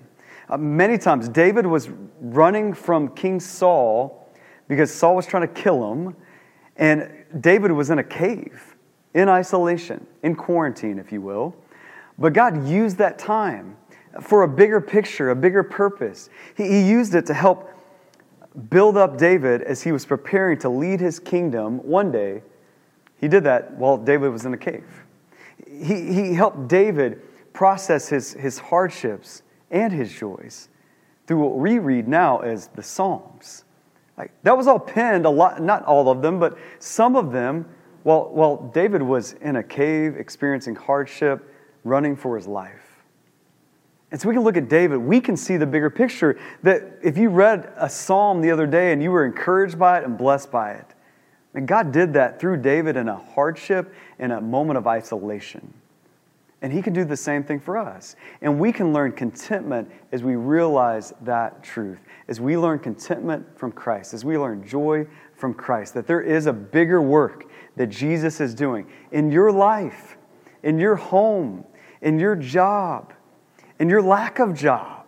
Uh, 0.48 0.58
many 0.58 0.98
times, 0.98 1.28
David 1.28 1.66
was 1.66 1.90
running 2.22 2.74
from 2.74 3.10
King 3.10 3.40
Saul 3.40 4.30
because 4.68 4.94
Saul 4.94 5.16
was 5.16 5.26
trying 5.26 5.48
to 5.48 5.54
kill 5.54 5.92
him, 5.92 6.16
and 6.78 7.10
David 7.40 7.72
was 7.72 7.90
in 7.90 8.00
a 8.00 8.04
cave, 8.04 8.76
in 9.14 9.30
isolation, 9.30 10.06
in 10.24 10.36
quarantine, 10.36 11.00
if 11.00 11.12
you 11.12 11.22
will. 11.22 11.56
But 12.18 12.34
God 12.34 12.68
used 12.68 12.98
that 12.98 13.18
time 13.18 13.78
for 14.22 14.44
a 14.44 14.48
bigger 14.48 14.80
picture, 14.80 15.32
a 15.32 15.36
bigger 15.36 15.64
purpose. 15.64 16.30
He, 16.56 16.68
he 16.68 16.90
used 16.90 17.16
it 17.16 17.26
to 17.28 17.34
help 17.34 17.72
build 18.70 18.98
up 18.98 19.18
David 19.18 19.62
as 19.64 19.82
he 19.82 19.92
was 19.92 20.06
preparing 20.06 20.58
to 20.60 20.70
lead 20.70 21.00
his 21.00 21.20
kingdom 21.20 21.80
one 21.80 22.12
day. 22.12 22.42
He 23.20 23.28
did 23.28 23.44
that 23.44 23.74
while 23.74 23.98
David 23.98 24.30
was 24.30 24.46
in 24.46 24.54
a 24.54 24.58
cave. 24.58 24.86
He, 25.68 26.14
he 26.14 26.34
helped 26.34 26.68
David 26.68 27.22
process 27.54 28.08
his, 28.08 28.34
his 28.34 28.60
hardships 28.60 29.42
and 29.72 29.92
his 29.92 30.12
joys 30.12 30.70
through 31.28 31.40
what 31.40 31.58
we 31.58 31.80
read 31.80 32.08
now 32.08 32.40
as 32.40 32.68
the 32.68 32.84
Psalms. 32.84 33.64
Like, 34.18 34.32
that 34.44 34.56
was 34.56 34.68
all 34.68 34.80
penned, 34.80 35.26
a 35.26 35.30
lot, 35.30 35.62
not 35.62 35.84
all 35.86 36.10
of 36.10 36.22
them, 36.22 36.40
but 36.40 36.58
some 36.80 37.16
of 37.16 37.32
them, 37.32 37.66
while, 38.04 38.30
while 38.30 38.72
David 38.74 39.02
was 39.02 39.34
in 39.34 39.58
a 39.58 39.64
cave 39.64 40.16
experiencing 40.18 40.76
hardship, 40.76 41.52
running 41.84 42.16
for 42.16 42.36
his 42.36 42.48
life. 42.48 43.04
And 44.12 44.22
so 44.22 44.30
we 44.30 44.36
can 44.36 44.44
look 44.44 44.56
at 44.56 44.70
David, 44.70 44.98
we 44.98 45.20
can 45.20 45.36
see 45.36 45.58
the 45.58 45.66
bigger 45.66 45.90
picture 45.90 46.40
that 46.64 47.00
if 47.04 47.18
you 47.18 47.30
read 47.30 47.74
a 47.76 47.90
psalm 47.90 48.40
the 48.40 48.52
other 48.52 48.68
day 48.68 48.94
and 48.94 49.04
you 49.04 49.12
were 49.12 49.26
encouraged 49.26 49.78
by 49.78 49.98
it 50.00 50.06
and 50.06 50.18
blessed 50.18 50.52
by 50.52 50.72
it, 50.72 50.86
and 51.54 51.68
God 51.68 51.92
did 51.92 52.14
that 52.14 52.40
through 52.40 52.58
David 52.58 52.96
in 52.96 53.10
a 53.10 53.16
hardship, 53.16 53.94
in 54.20 54.32
a 54.32 54.40
moment 54.40 54.78
of 54.78 54.88
isolation. 54.88 55.74
And 56.66 56.74
He 56.74 56.82
can 56.82 56.94
do 56.94 57.06
the 57.06 57.16
same 57.16 57.44
thing 57.44 57.60
for 57.60 57.78
us. 57.78 58.16
And 58.42 58.60
we 58.60 58.72
can 58.72 58.92
learn 58.92 59.12
contentment 59.12 59.88
as 60.12 60.24
we 60.24 60.36
realize 60.36 61.14
that 61.22 61.64
truth, 61.64 62.00
as 62.28 62.42
we 62.42 62.58
learn 62.58 62.80
contentment 62.80 63.46
from 63.56 63.72
Christ, 63.72 64.16
as 64.16 64.26
we 64.26 64.36
learn 64.36 64.68
joy 64.68 65.06
from 65.36 65.54
Christ, 65.54 65.94
that 65.94 66.08
there 66.08 66.22
is 66.22 66.48
a 66.48 66.54
bigger 66.54 67.04
work 67.04 67.46
that 67.76 67.92
Jesus 67.92 68.42
is 68.42 68.56
doing 68.56 68.88
in 69.12 69.32
your 69.32 69.52
life, 69.52 70.18
in 70.64 70.80
your 70.80 70.96
home, 70.96 71.64
in 72.02 72.18
your 72.18 72.36
job, 72.36 73.14
in 73.78 73.88
your 73.88 74.02
lack 74.02 74.40
of 74.40 74.56
job. 74.56 75.06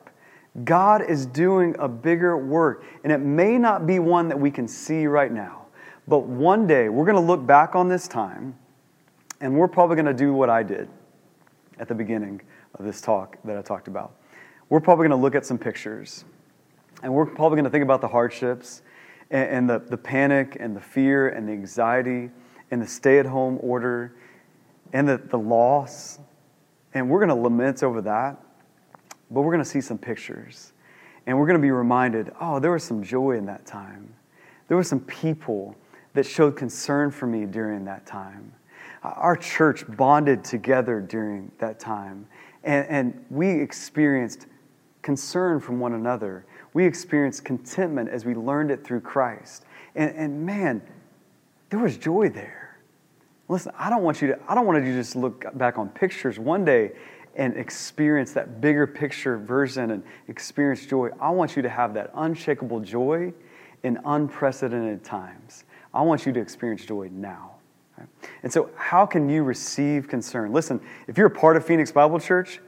God 0.63 1.09
is 1.09 1.25
doing 1.25 1.75
a 1.79 1.87
bigger 1.87 2.37
work, 2.37 2.83
and 3.03 3.11
it 3.11 3.17
may 3.17 3.57
not 3.57 3.87
be 3.87 3.97
one 3.97 4.27
that 4.27 4.39
we 4.39 4.51
can 4.51 4.67
see 4.67 5.07
right 5.07 5.31
now. 5.31 5.65
But 6.07 6.19
one 6.19 6.67
day, 6.67 6.87
we're 6.87 7.05
going 7.05 7.15
to 7.15 7.19
look 7.19 7.47
back 7.47 7.75
on 7.75 7.89
this 7.89 8.07
time, 8.07 8.55
and 9.41 9.57
we're 9.57 9.67
probably 9.67 9.95
going 9.95 10.05
to 10.05 10.13
do 10.13 10.33
what 10.33 10.51
I 10.51 10.61
did 10.61 10.87
at 11.79 11.87
the 11.87 11.95
beginning 11.95 12.41
of 12.75 12.85
this 12.85 13.01
talk 13.01 13.37
that 13.43 13.57
I 13.57 13.61
talked 13.61 13.87
about. 13.87 14.13
We're 14.69 14.79
probably 14.79 15.07
going 15.07 15.17
to 15.17 15.23
look 15.23 15.35
at 15.35 15.45
some 15.45 15.57
pictures, 15.57 16.25
and 17.03 17.13
we're 17.13 17.25
probably 17.25 17.55
going 17.55 17.65
to 17.65 17.69
think 17.69 17.83
about 17.83 18.01
the 18.01 18.07
hardships 18.07 18.81
and, 19.31 19.49
and 19.49 19.69
the, 19.69 19.79
the 19.79 19.97
panic 19.97 20.57
and 20.59 20.75
the 20.75 20.81
fear 20.81 21.29
and 21.29 21.47
the 21.47 21.53
anxiety 21.53 22.29
and 22.71 22.81
the 22.81 22.87
stay 22.87 23.19
at 23.19 23.25
home 23.25 23.57
order 23.61 24.13
and 24.93 25.07
the, 25.07 25.17
the 25.17 25.37
loss. 25.37 26.19
And 26.93 27.09
we're 27.09 27.19
going 27.19 27.29
to 27.29 27.35
lament 27.35 27.83
over 27.83 28.01
that, 28.01 28.43
but 29.31 29.41
we're 29.41 29.51
going 29.51 29.63
to 29.63 29.69
see 29.69 29.81
some 29.81 29.97
pictures. 29.97 30.73
And 31.25 31.37
we're 31.37 31.45
going 31.45 31.59
to 31.59 31.61
be 31.61 31.71
reminded 31.71 32.31
oh, 32.39 32.59
there 32.59 32.71
was 32.71 32.83
some 32.83 33.03
joy 33.03 33.31
in 33.31 33.45
that 33.45 33.65
time. 33.65 34.13
There 34.67 34.77
were 34.77 34.83
some 34.83 35.01
people 35.01 35.75
that 36.13 36.25
showed 36.25 36.55
concern 36.55 37.11
for 37.11 37.27
me 37.27 37.45
during 37.45 37.85
that 37.85 38.05
time. 38.05 38.53
Our 39.15 39.35
church 39.35 39.85
bonded 39.95 40.43
together 40.43 40.99
during 40.99 41.51
that 41.59 41.79
time, 41.79 42.27
and, 42.63 42.87
and 42.87 43.25
we 43.29 43.49
experienced 43.49 44.47
concern 45.01 45.59
from 45.59 45.79
one 45.79 45.93
another. 45.93 46.45
We 46.73 46.85
experienced 46.85 47.45
contentment 47.45 48.09
as 48.09 48.25
we 48.25 48.35
learned 48.35 48.71
it 48.71 48.83
through 48.83 49.01
Christ. 49.01 49.65
And, 49.95 50.13
and 50.15 50.45
man, 50.45 50.81
there 51.69 51.79
was 51.79 51.97
joy 51.97 52.29
there. 52.29 52.77
Listen, 53.47 53.71
I 53.77 53.89
don't 53.89 54.03
want 54.03 54.21
you 54.21 54.27
to, 54.29 54.39
I 54.47 54.55
don't 54.55 54.65
want 54.65 54.83
you 54.83 54.91
to 54.91 54.97
just 54.97 55.15
look 55.15 55.45
back 55.57 55.77
on 55.77 55.89
pictures 55.89 56.37
one 56.37 56.65
day 56.65 56.91
and 57.35 57.55
experience 57.55 58.33
that 58.33 58.59
bigger 58.59 58.85
picture 58.87 59.37
version 59.37 59.91
and 59.91 60.03
experience 60.27 60.85
joy. 60.85 61.09
I 61.21 61.29
want 61.29 61.55
you 61.55 61.61
to 61.61 61.69
have 61.69 61.93
that 61.93 62.11
unshakable 62.15 62.81
joy 62.81 63.31
in 63.83 63.99
unprecedented 64.05 65.03
times. 65.03 65.63
I 65.93 66.01
want 66.01 66.25
you 66.25 66.33
to 66.33 66.39
experience 66.39 66.83
joy 66.83 67.09
now. 67.11 67.56
And 68.43 68.51
so, 68.51 68.69
how 68.75 69.05
can 69.05 69.29
you 69.29 69.43
receive 69.43 70.07
concern? 70.07 70.53
Listen, 70.53 70.79
if 71.07 71.17
you're 71.17 71.27
a 71.27 71.31
part 71.31 71.57
of 71.57 71.65
Phoenix 71.65 71.91
Bible 71.91 72.19
Church, 72.19 72.59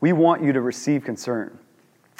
we 0.00 0.12
want 0.12 0.42
you 0.42 0.52
to 0.52 0.60
receive 0.60 1.04
concern. 1.04 1.58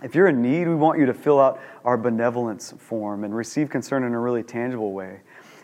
If 0.03 0.15
you're 0.15 0.29
in 0.29 0.41
need, 0.41 0.69
we 0.69 0.75
want 0.75 0.99
you 0.99 1.07
to 1.07 1.15
fill 1.15 1.41
out 1.41 1.61
our 1.85 1.97
benevolence 1.97 2.73
form 2.79 3.25
and 3.25 3.35
receive 3.35 3.69
concern 3.69 4.05
in 4.05 4.15
a 4.15 4.19
really 4.19 4.43
tangible 4.43 4.93
way. 4.93 5.21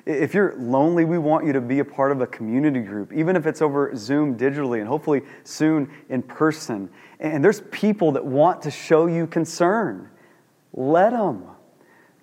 If 0.06 0.34
you're 0.34 0.54
lonely, 0.56 1.04
we 1.04 1.18
want 1.18 1.46
you 1.46 1.52
to 1.54 1.60
be 1.60 1.78
a 1.78 1.84
part 1.84 2.12
of 2.12 2.20
a 2.20 2.26
community 2.26 2.80
group, 2.80 3.12
even 3.12 3.36
if 3.36 3.46
it's 3.46 3.62
over 3.62 3.94
Zoom 3.96 4.36
digitally 4.36 4.80
and 4.80 4.88
hopefully 4.88 5.22
soon 5.44 5.90
in 6.10 6.22
person. 6.22 6.90
And 7.20 7.42
there's 7.42 7.62
people 7.70 8.12
that 8.12 8.24
want 8.24 8.60
to 8.62 8.70
show 8.70 9.06
you 9.06 9.26
concern. 9.26 10.10
Let 10.74 11.10
them. 11.10 11.46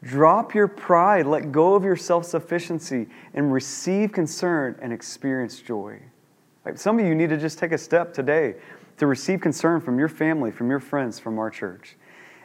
Drop 0.04 0.56
your 0.56 0.68
pride, 0.68 1.28
let 1.28 1.52
go 1.52 1.76
of 1.76 1.84
your 1.84 1.96
self 1.96 2.26
sufficiency, 2.26 3.08
and 3.34 3.54
receive 3.54 4.12
concern 4.12 4.76
and 4.82 4.92
experience 4.92 5.62
joy. 5.62 6.00
Like 6.66 6.78
some 6.78 7.00
of 7.00 7.06
you 7.06 7.14
need 7.14 7.30
to 7.30 7.38
just 7.38 7.60
take 7.60 7.72
a 7.72 7.78
step 7.78 8.14
today 8.14 8.56
to 8.98 9.08
receive 9.08 9.42
concern 9.42 9.80
from 9.80 10.00
your 10.00 10.10
family, 10.10 10.52
from 10.52 10.70
your 10.70 10.80
friends, 10.80 11.20
from 11.20 11.38
our 11.40 11.50
church. 11.50 11.98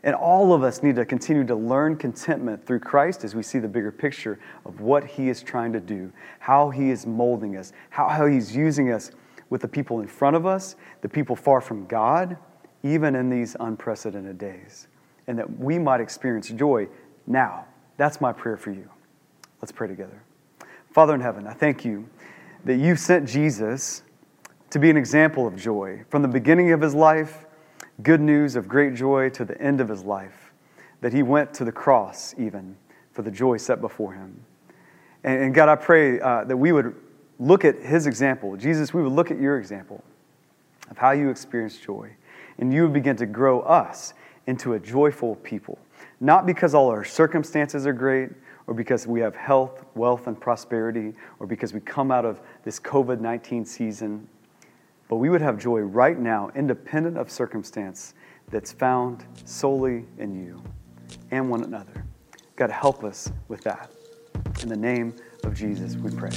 And 0.03 0.14
all 0.14 0.53
of 0.53 0.62
us 0.62 0.83
need 0.83 0.97
to 0.97 1.05
continue 1.05 1.45
to 1.45 1.55
learn 1.55 1.97
contentment 1.97 2.64
through 2.64 2.81
Christ 2.81 3.25
as 3.25 3.35
we 3.35 3.42
see 3.42 3.59
the 3.59 3.69
bigger 3.69 3.90
picture 3.90 4.38
of 4.64 4.81
what 4.81 5.05
He 5.05 5.29
is 5.29 5.42
trying 5.42 5.73
to 5.73 5.81
do, 5.81 6.12
how 6.38 6.71
He 6.71 6.90
is 6.90 7.07
molding 7.07 7.57
us, 7.57 7.73
how, 7.90 8.09
how 8.09 8.27
He's 8.27 8.55
using 8.55 8.92
us 8.92 9.11
with 9.49 9.62
the 9.62 9.69
people 9.69 10.01
in 10.01 10.07
front 10.07 10.37
of 10.37 10.45
us, 10.47 10.77
the 11.01 11.09
people 11.09 11.35
far 11.35 11.61
from 11.61 11.87
God, 11.87 12.37
even 12.83 13.14
in 13.14 13.31
these 13.31 13.57
unprecedented 13.59 14.38
days. 14.38 14.88
And 15.27 15.38
that 15.38 15.59
we 15.59 15.79
might 15.79 16.01
experience 16.01 16.51
joy 16.51 16.88
now. 17.26 17.66
That's 17.96 18.20
my 18.20 18.32
prayer 18.32 18.56
for 18.56 18.70
you. 18.70 18.88
Let's 19.60 19.72
pray 19.72 19.88
together. 19.88 20.22
Father 20.90 21.14
in 21.14 21.20
heaven, 21.20 21.46
I 21.46 21.52
thank 21.52 21.84
you 21.84 22.08
that 22.64 22.76
you 22.76 22.96
sent 22.96 23.28
Jesus 23.28 24.02
to 24.70 24.78
be 24.78 24.90
an 24.90 24.96
example 24.96 25.46
of 25.46 25.56
joy 25.56 26.04
from 26.08 26.22
the 26.22 26.28
beginning 26.28 26.72
of 26.72 26.80
his 26.80 26.94
life, 26.94 27.46
good 28.02 28.20
news 28.20 28.56
of 28.56 28.68
great 28.68 28.94
joy, 28.94 29.30
to 29.30 29.44
the 29.44 29.60
end 29.60 29.80
of 29.80 29.88
his 29.88 30.04
life, 30.04 30.52
that 31.00 31.12
he 31.12 31.22
went 31.22 31.54
to 31.54 31.64
the 31.64 31.72
cross 31.72 32.34
even 32.38 32.76
for 33.12 33.22
the 33.22 33.30
joy 33.30 33.56
set 33.56 33.80
before 33.80 34.12
him. 34.12 34.44
And, 35.24 35.44
and 35.44 35.54
God, 35.54 35.68
I 35.68 35.76
pray 35.76 36.20
uh, 36.20 36.44
that 36.44 36.56
we 36.56 36.72
would 36.72 36.94
look 37.38 37.64
at 37.64 37.82
his 37.82 38.06
example. 38.06 38.56
Jesus, 38.56 38.92
we 38.92 39.02
would 39.02 39.12
look 39.12 39.30
at 39.30 39.38
your 39.38 39.58
example 39.58 40.02
of 40.90 40.98
how 40.98 41.12
you 41.12 41.30
experienced 41.30 41.82
joy, 41.82 42.10
and 42.58 42.72
you 42.72 42.82
would 42.82 42.92
begin 42.92 43.16
to 43.16 43.26
grow 43.26 43.60
us 43.60 44.14
into 44.46 44.74
a 44.74 44.78
joyful 44.78 45.37
people 45.37 45.78
not 46.20 46.46
because 46.46 46.74
all 46.74 46.88
our 46.88 47.04
circumstances 47.04 47.87
are 47.87 47.92
great, 47.92 48.30
or 48.66 48.74
because 48.74 49.06
we 49.06 49.20
have 49.20 49.37
health, 49.37 49.85
wealth, 49.94 50.26
and 50.26 50.40
prosperity, 50.40 51.14
or 51.38 51.46
because 51.46 51.72
we 51.72 51.80
come 51.80 52.11
out 52.11 52.24
of 52.24 52.40
this 52.64 52.80
COVID 52.80 53.20
19 53.20 53.64
season, 53.64 54.26
but 55.09 55.16
we 55.16 55.28
would 55.28 55.40
have 55.40 55.59
joy 55.59 55.80
right 55.80 56.18
now, 56.18 56.50
independent 56.54 57.16
of 57.16 57.30
circumstance, 57.30 58.14
that's 58.48 58.72
found 58.72 59.24
solely 59.44 60.04
in 60.18 60.44
you 60.44 60.62
and 61.30 61.48
one 61.48 61.62
another. 61.62 62.04
God, 62.56 62.70
help 62.70 63.04
us 63.04 63.30
with 63.48 63.61
that. 63.62 63.90
In 64.62 64.68
the 64.68 64.76
name 64.76 65.14
of 65.44 65.54
Jesus, 65.54 65.96
we 65.96 66.11
pray. 66.11 66.30